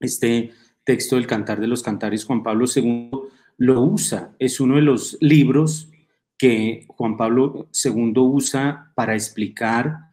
este 0.00 0.52
texto 0.84 1.16
del 1.16 1.26
Cantar 1.26 1.60
de 1.60 1.66
los 1.66 1.82
Cantares, 1.82 2.24
Juan 2.24 2.42
Pablo 2.42 2.66
II 2.74 3.10
lo 3.58 3.82
usa. 3.82 4.34
Es 4.38 4.60
uno 4.60 4.76
de 4.76 4.82
los 4.82 5.18
libros 5.20 5.90
que 6.38 6.84
Juan 6.88 7.16
Pablo 7.16 7.68
II 7.84 8.12
usa 8.16 8.92
para 8.94 9.14
explicar 9.14 10.08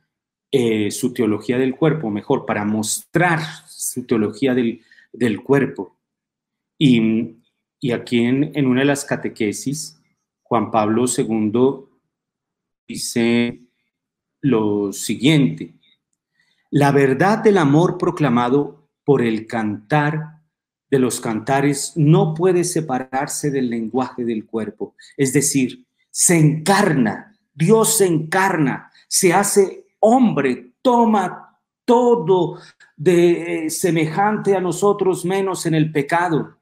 eh, 0.51 0.89
su 0.91 1.13
teología 1.13 1.57
del 1.57 1.75
cuerpo, 1.75 2.09
mejor, 2.09 2.45
para 2.45 2.65
mostrar 2.65 3.39
su 3.67 4.05
teología 4.05 4.53
del, 4.53 4.81
del 5.13 5.43
cuerpo. 5.43 5.97
Y, 6.79 7.37
y 7.79 7.91
aquí 7.91 8.19
en, 8.21 8.65
una 8.65 8.81
de 8.81 8.87
las 8.87 9.05
catequesis, 9.05 10.01
Juan 10.43 10.71
Pablo 10.71 11.05
II 11.05 11.85
dice 12.87 13.64
lo 14.45 14.93
siguiente, 14.93 15.73
la 16.69 16.91
verdad 16.91 17.39
del 17.39 17.57
amor 17.57 17.97
proclamado 17.97 18.87
por 19.03 19.21
el 19.21 19.47
cantar 19.47 20.41
de 20.89 20.99
los 20.99 21.19
cantares 21.19 21.93
no 21.95 22.33
puede 22.35 22.63
separarse 22.63 23.49
del 23.49 23.69
lenguaje 23.69 24.23
del 24.23 24.45
cuerpo, 24.45 24.95
es 25.17 25.33
decir, 25.33 25.85
se 26.11 26.37
encarna, 26.37 27.35
Dios 27.53 27.97
se 27.97 28.05
encarna, 28.05 28.91
se 29.07 29.33
hace 29.33 29.87
hombre, 29.99 30.73
toma 30.81 31.59
todo 31.83 32.59
de 32.95 33.69
semejante 33.69 34.55
a 34.55 34.61
nosotros 34.61 35.25
menos 35.25 35.65
en 35.65 35.73
el 35.73 35.91
pecado. 35.91 36.59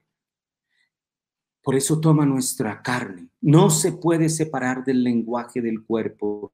Por 1.62 1.76
eso 1.76 2.00
toma 2.00 2.26
nuestra 2.26 2.82
carne. 2.82 3.30
No 3.42 3.70
se 3.70 3.94
puede 3.94 4.30
separar 4.30 4.84
del 4.84 5.04
lenguaje 5.04 5.62
del 5.62 5.84
cuerpo. 5.84 6.52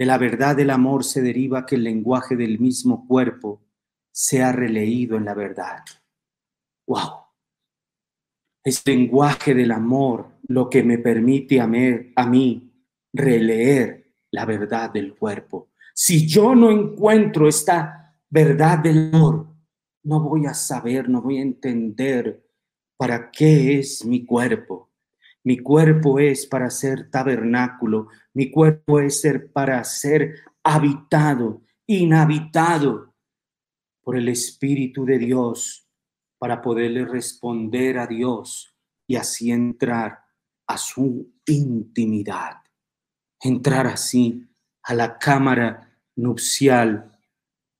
De 0.00 0.06
la 0.06 0.16
verdad 0.16 0.56
del 0.56 0.70
amor 0.70 1.04
se 1.04 1.20
deriva 1.20 1.66
que 1.66 1.74
el 1.74 1.84
lenguaje 1.84 2.34
del 2.34 2.58
mismo 2.58 3.06
cuerpo 3.06 3.60
sea 4.10 4.50
releído 4.50 5.18
en 5.18 5.26
la 5.26 5.34
verdad. 5.34 5.84
¡Wow! 6.86 7.26
Es 8.64 8.82
lenguaje 8.86 9.54
del 9.54 9.70
amor 9.72 10.38
lo 10.48 10.70
que 10.70 10.82
me 10.82 10.96
permite 10.96 11.60
a 11.60 11.64
a 11.64 12.26
mí 12.26 12.72
releer 13.12 14.14
la 14.30 14.46
verdad 14.46 14.90
del 14.90 15.14
cuerpo. 15.14 15.68
Si 15.94 16.26
yo 16.26 16.54
no 16.54 16.70
encuentro 16.70 17.46
esta 17.46 18.16
verdad 18.30 18.78
del 18.78 19.10
amor, 19.12 19.54
no 20.04 20.20
voy 20.20 20.46
a 20.46 20.54
saber, 20.54 21.10
no 21.10 21.20
voy 21.20 21.36
a 21.36 21.42
entender 21.42 22.42
para 22.96 23.30
qué 23.30 23.80
es 23.80 24.02
mi 24.06 24.24
cuerpo. 24.24 24.89
Mi 25.42 25.58
cuerpo 25.58 26.18
es 26.18 26.46
para 26.46 26.68
ser 26.70 27.10
tabernáculo, 27.10 28.08
mi 28.34 28.50
cuerpo 28.50 29.00
es 29.00 29.20
ser 29.20 29.50
para 29.52 29.82
ser 29.84 30.34
habitado, 30.62 31.62
inhabitado 31.86 33.14
por 34.02 34.16
el 34.16 34.28
Espíritu 34.28 35.04
de 35.04 35.18
Dios 35.18 35.88
para 36.38 36.60
poderle 36.60 37.04
responder 37.04 37.98
a 37.98 38.06
Dios 38.06 38.74
y 39.06 39.16
así 39.16 39.50
entrar 39.50 40.20
a 40.66 40.78
su 40.78 41.32
intimidad, 41.46 42.58
entrar 43.40 43.86
así 43.86 44.46
a 44.82 44.94
la 44.94 45.18
cámara 45.18 45.98
nupcial 46.16 47.18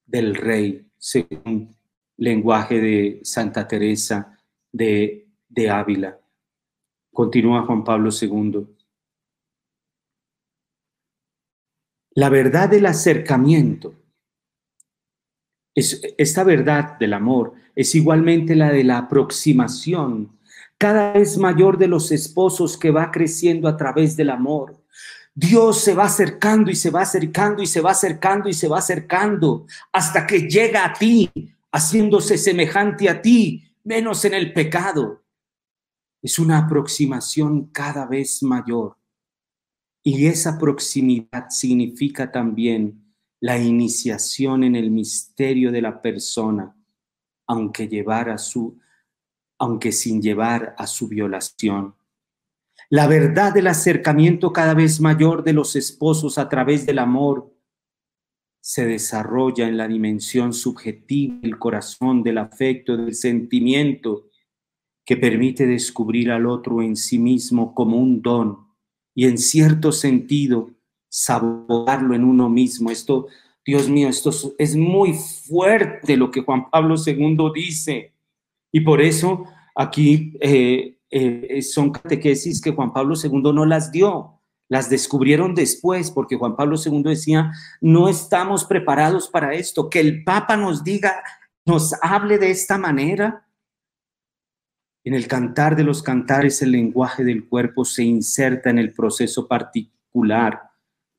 del 0.04 0.34
rey, 0.34 0.90
según 0.98 1.76
lenguaje 2.16 2.80
de 2.80 3.20
Santa 3.22 3.66
Teresa 3.68 4.36
de, 4.72 5.28
de 5.48 5.70
Ávila. 5.70 6.18
Continúa 7.20 7.66
Juan 7.66 7.84
Pablo 7.84 8.08
II. 8.18 8.66
La 12.14 12.30
verdad 12.30 12.70
del 12.70 12.86
acercamiento 12.86 13.92
es, 15.74 16.00
esta 16.16 16.44
verdad 16.44 16.98
del 16.98 17.12
amor 17.12 17.52
es 17.76 17.94
igualmente 17.94 18.56
la 18.56 18.72
de 18.72 18.84
la 18.84 18.96
aproximación, 18.96 20.38
cada 20.78 21.12
vez 21.12 21.36
mayor 21.36 21.76
de 21.76 21.88
los 21.88 22.10
esposos 22.10 22.78
que 22.78 22.90
va 22.90 23.10
creciendo 23.10 23.68
a 23.68 23.76
través 23.76 24.16
del 24.16 24.30
amor. 24.30 24.82
Dios 25.34 25.78
se 25.78 25.92
va 25.92 26.04
acercando 26.04 26.70
y 26.70 26.74
se 26.74 26.88
va 26.88 27.02
acercando 27.02 27.62
y 27.62 27.66
se 27.66 27.82
va 27.82 27.90
acercando 27.90 28.48
y 28.48 28.54
se 28.54 28.66
va 28.66 28.78
acercando 28.78 29.66
hasta 29.92 30.26
que 30.26 30.48
llega 30.48 30.86
a 30.86 30.94
ti, 30.94 31.30
haciéndose 31.70 32.38
semejante 32.38 33.10
a 33.10 33.20
ti, 33.20 33.62
menos 33.84 34.24
en 34.24 34.32
el 34.32 34.54
pecado. 34.54 35.19
Es 36.22 36.38
una 36.38 36.58
aproximación 36.58 37.66
cada 37.66 38.06
vez 38.06 38.42
mayor. 38.42 38.96
Y 40.02 40.26
esa 40.26 40.58
proximidad 40.58 41.48
significa 41.50 42.30
también 42.30 43.14
la 43.40 43.58
iniciación 43.58 44.64
en 44.64 44.76
el 44.76 44.90
misterio 44.90 45.72
de 45.72 45.82
la 45.82 46.02
persona, 46.02 46.76
aunque 47.46 47.88
llevar 47.88 48.30
a 48.30 48.38
su 48.38 48.78
aunque 49.60 49.92
sin 49.92 50.22
llevar 50.22 50.74
a 50.78 50.86
su 50.86 51.06
violación. 51.06 51.94
La 52.88 53.06
verdad 53.06 53.52
del 53.52 53.66
acercamiento 53.66 54.54
cada 54.54 54.72
vez 54.72 55.00
mayor 55.00 55.44
de 55.44 55.52
los 55.52 55.76
esposos 55.76 56.38
a 56.38 56.48
través 56.48 56.86
del 56.86 56.98
amor 56.98 57.54
se 58.62 58.86
desarrolla 58.86 59.68
en 59.68 59.76
la 59.76 59.86
dimensión 59.86 60.54
subjetiva 60.54 61.36
del 61.42 61.58
corazón, 61.58 62.22
del 62.22 62.38
afecto, 62.38 62.96
del 62.96 63.14
sentimiento, 63.14 64.30
que 65.11 65.16
permite 65.16 65.66
descubrir 65.66 66.30
al 66.30 66.46
otro 66.46 66.82
en 66.82 66.94
sí 66.94 67.18
mismo 67.18 67.74
como 67.74 67.96
un 67.96 68.22
don 68.22 68.58
y 69.12 69.26
en 69.26 69.38
cierto 69.38 69.90
sentido 69.90 70.70
saborearlo 71.08 72.14
en 72.14 72.22
uno 72.22 72.48
mismo. 72.48 72.92
Esto, 72.92 73.26
Dios 73.66 73.88
mío, 73.88 74.08
esto 74.08 74.30
es 74.56 74.76
muy 74.76 75.14
fuerte 75.14 76.16
lo 76.16 76.30
que 76.30 76.42
Juan 76.42 76.70
Pablo 76.70 76.94
II 77.04 77.36
dice. 77.52 78.12
Y 78.70 78.82
por 78.82 79.00
eso 79.00 79.46
aquí 79.74 80.38
eh, 80.40 81.00
eh, 81.11 81.61
son 81.62 81.90
catequesis 81.90 82.61
que 82.61 82.70
Juan 82.70 82.92
Pablo 82.92 83.16
II 83.20 83.52
no 83.52 83.66
las 83.66 83.90
dio, 83.90 84.40
las 84.68 84.88
descubrieron 84.88 85.56
después, 85.56 86.12
porque 86.12 86.36
Juan 86.36 86.54
Pablo 86.54 86.76
II 86.76 87.02
decía, 87.02 87.50
no 87.80 88.08
estamos 88.08 88.64
preparados 88.64 89.28
para 89.28 89.54
esto, 89.54 89.90
que 89.90 89.98
el 89.98 90.22
Papa 90.22 90.56
nos 90.56 90.84
diga, 90.84 91.20
nos 91.66 91.96
hable 92.00 92.38
de 92.38 92.52
esta 92.52 92.78
manera. 92.78 93.44
En 95.03 95.14
el 95.14 95.26
cantar 95.26 95.76
de 95.76 95.84
los 95.84 96.03
cantares, 96.03 96.61
el 96.62 96.72
lenguaje 96.72 97.24
del 97.24 97.48
cuerpo 97.48 97.84
se 97.84 98.05
inserta 98.05 98.70
en 98.70 98.78
el 98.78 98.92
proceso 98.92 99.48
particular 99.48 100.61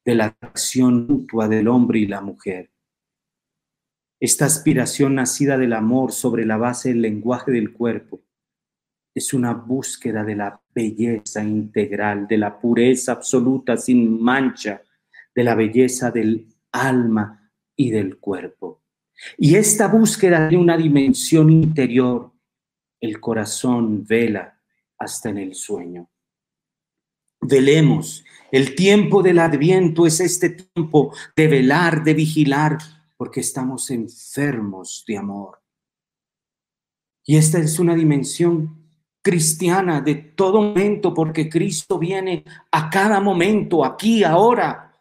de 0.06 0.16
la 0.16 0.36
acción 0.42 1.08
mutua 1.08 1.48
del 1.48 1.68
hombre 1.68 2.00
y 2.00 2.08
la 2.08 2.22
mujer. 2.22 2.72
Esta 4.20 4.46
aspiración 4.46 5.16
nacida 5.16 5.58
del 5.58 5.74
amor 5.74 6.12
sobre 6.12 6.46
la 6.46 6.58
base 6.58 6.90
del 6.90 7.02
lenguaje 7.02 7.52
del 7.52 7.74
cuerpo 7.74 8.22
es 9.14 9.34
una 9.34 9.54
búsqueda 9.54 10.24
de 10.24 10.36
la 10.36 10.62
belleza 10.74 11.44
integral, 11.44 12.28
de 12.28 12.38
la 12.38 12.60
pureza 12.60 13.14
absoluta 13.14 13.76
sin 13.78 14.22
mancha, 14.22 14.84
de 15.34 15.44
la 15.44 15.56
belleza 15.56 16.12
del 16.12 16.48
alma 16.72 17.52
y 17.76 17.92
del 17.92 18.18
cuerpo. 18.20 18.84
Y 19.38 19.56
esta 19.56 19.88
búsqueda 19.88 20.48
de 20.48 20.58
una 20.58 20.78
dimensión 20.78 21.50
interior, 21.50 22.31
el 23.02 23.20
corazón 23.20 24.06
vela 24.06 24.62
hasta 24.98 25.30
en 25.30 25.40
el 25.40 25.56
sueño. 25.56 26.10
Velemos. 27.42 28.24
El 28.52 28.76
tiempo 28.76 29.24
del 29.24 29.40
adviento 29.40 30.06
es 30.06 30.20
este 30.20 30.52
tiempo 30.52 31.14
de 31.36 31.48
velar, 31.48 32.04
de 32.04 32.14
vigilar, 32.14 32.78
porque 33.18 33.40
estamos 33.40 33.90
enfermos 33.90 35.04
de 35.08 35.18
amor. 35.18 35.64
Y 37.26 37.38
esta 37.38 37.58
es 37.58 37.80
una 37.80 37.96
dimensión 37.96 38.88
cristiana 39.24 40.02
de 40.02 40.16
todo 40.16 40.62
momento, 40.62 41.14
porque 41.14 41.50
Cristo 41.50 41.98
viene 41.98 42.44
a 42.72 42.90
cada 42.90 43.20
momento, 43.20 43.84
aquí, 43.84 44.24
ahora. 44.24 44.96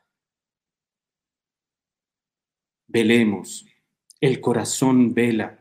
Velemos. 2.86 3.66
El 4.20 4.40
corazón 4.40 5.12
vela 5.12 5.59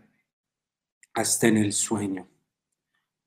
hasta 1.13 1.47
en 1.47 1.57
el 1.57 1.73
sueño, 1.73 2.27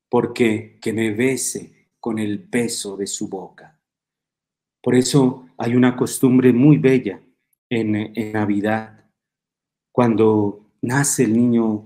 porque 0.09 0.79
que 0.81 0.93
me 0.93 1.11
bese 1.11 1.89
con 1.99 2.19
el 2.19 2.37
beso 2.37 2.97
de 2.97 3.07
su 3.07 3.27
boca. 3.27 3.79
Por 4.81 4.95
eso 4.95 5.47
hay 5.57 5.75
una 5.75 5.95
costumbre 5.95 6.51
muy 6.51 6.77
bella 6.77 7.21
en, 7.69 8.13
Navidad, 8.33 9.09
cuando 9.91 10.71
nace 10.81 11.23
el 11.23 11.33
niño 11.33 11.83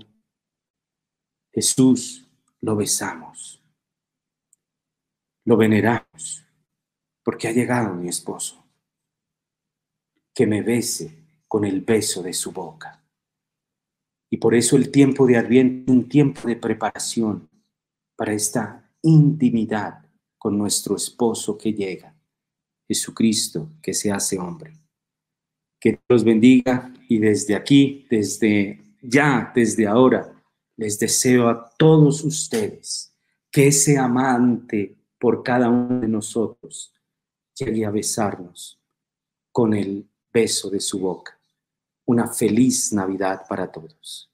Jesús, 1.52 2.28
lo 2.60 2.76
besamos, 2.76 3.62
lo 5.44 5.56
veneramos, 5.56 6.44
porque 7.22 7.48
ha 7.48 7.52
llegado 7.52 7.94
mi 7.94 8.08
esposo, 8.08 8.66
que 10.34 10.46
me 10.46 10.62
bese 10.62 11.42
con 11.46 11.64
el 11.64 11.80
beso 11.80 12.22
de 12.22 12.32
su 12.32 12.52
boca. 12.52 12.97
Y 14.30 14.36
por 14.36 14.54
eso 14.54 14.76
el 14.76 14.90
tiempo 14.90 15.26
de 15.26 15.36
Adviento 15.36 15.90
es 15.90 15.96
un 15.96 16.08
tiempo 16.08 16.46
de 16.46 16.56
preparación 16.56 17.48
para 18.16 18.32
esta 18.32 18.90
intimidad 19.02 20.04
con 20.36 20.58
nuestro 20.58 20.96
esposo 20.96 21.56
que 21.56 21.72
llega, 21.72 22.14
Jesucristo 22.86 23.70
que 23.82 23.94
se 23.94 24.10
hace 24.10 24.38
hombre. 24.38 24.72
Que 25.80 26.00
Dios 26.08 26.24
bendiga 26.24 26.92
y 27.08 27.18
desde 27.18 27.54
aquí, 27.54 28.06
desde 28.10 28.96
ya, 29.02 29.52
desde 29.54 29.86
ahora, 29.86 30.34
les 30.76 30.98
deseo 30.98 31.48
a 31.48 31.70
todos 31.76 32.24
ustedes 32.24 33.14
que 33.50 33.68
ese 33.68 33.98
amante 33.98 34.96
por 35.18 35.42
cada 35.42 35.68
uno 35.68 36.00
de 36.00 36.08
nosotros 36.08 36.92
llegue 37.54 37.84
a 37.84 37.90
besarnos 37.90 38.80
con 39.52 39.74
el 39.74 40.08
beso 40.32 40.70
de 40.70 40.80
su 40.80 41.00
boca. 41.00 41.37
Una 42.08 42.26
feliz 42.26 42.90
Navidad 42.94 43.42
para 43.46 43.70
todos. 43.70 44.27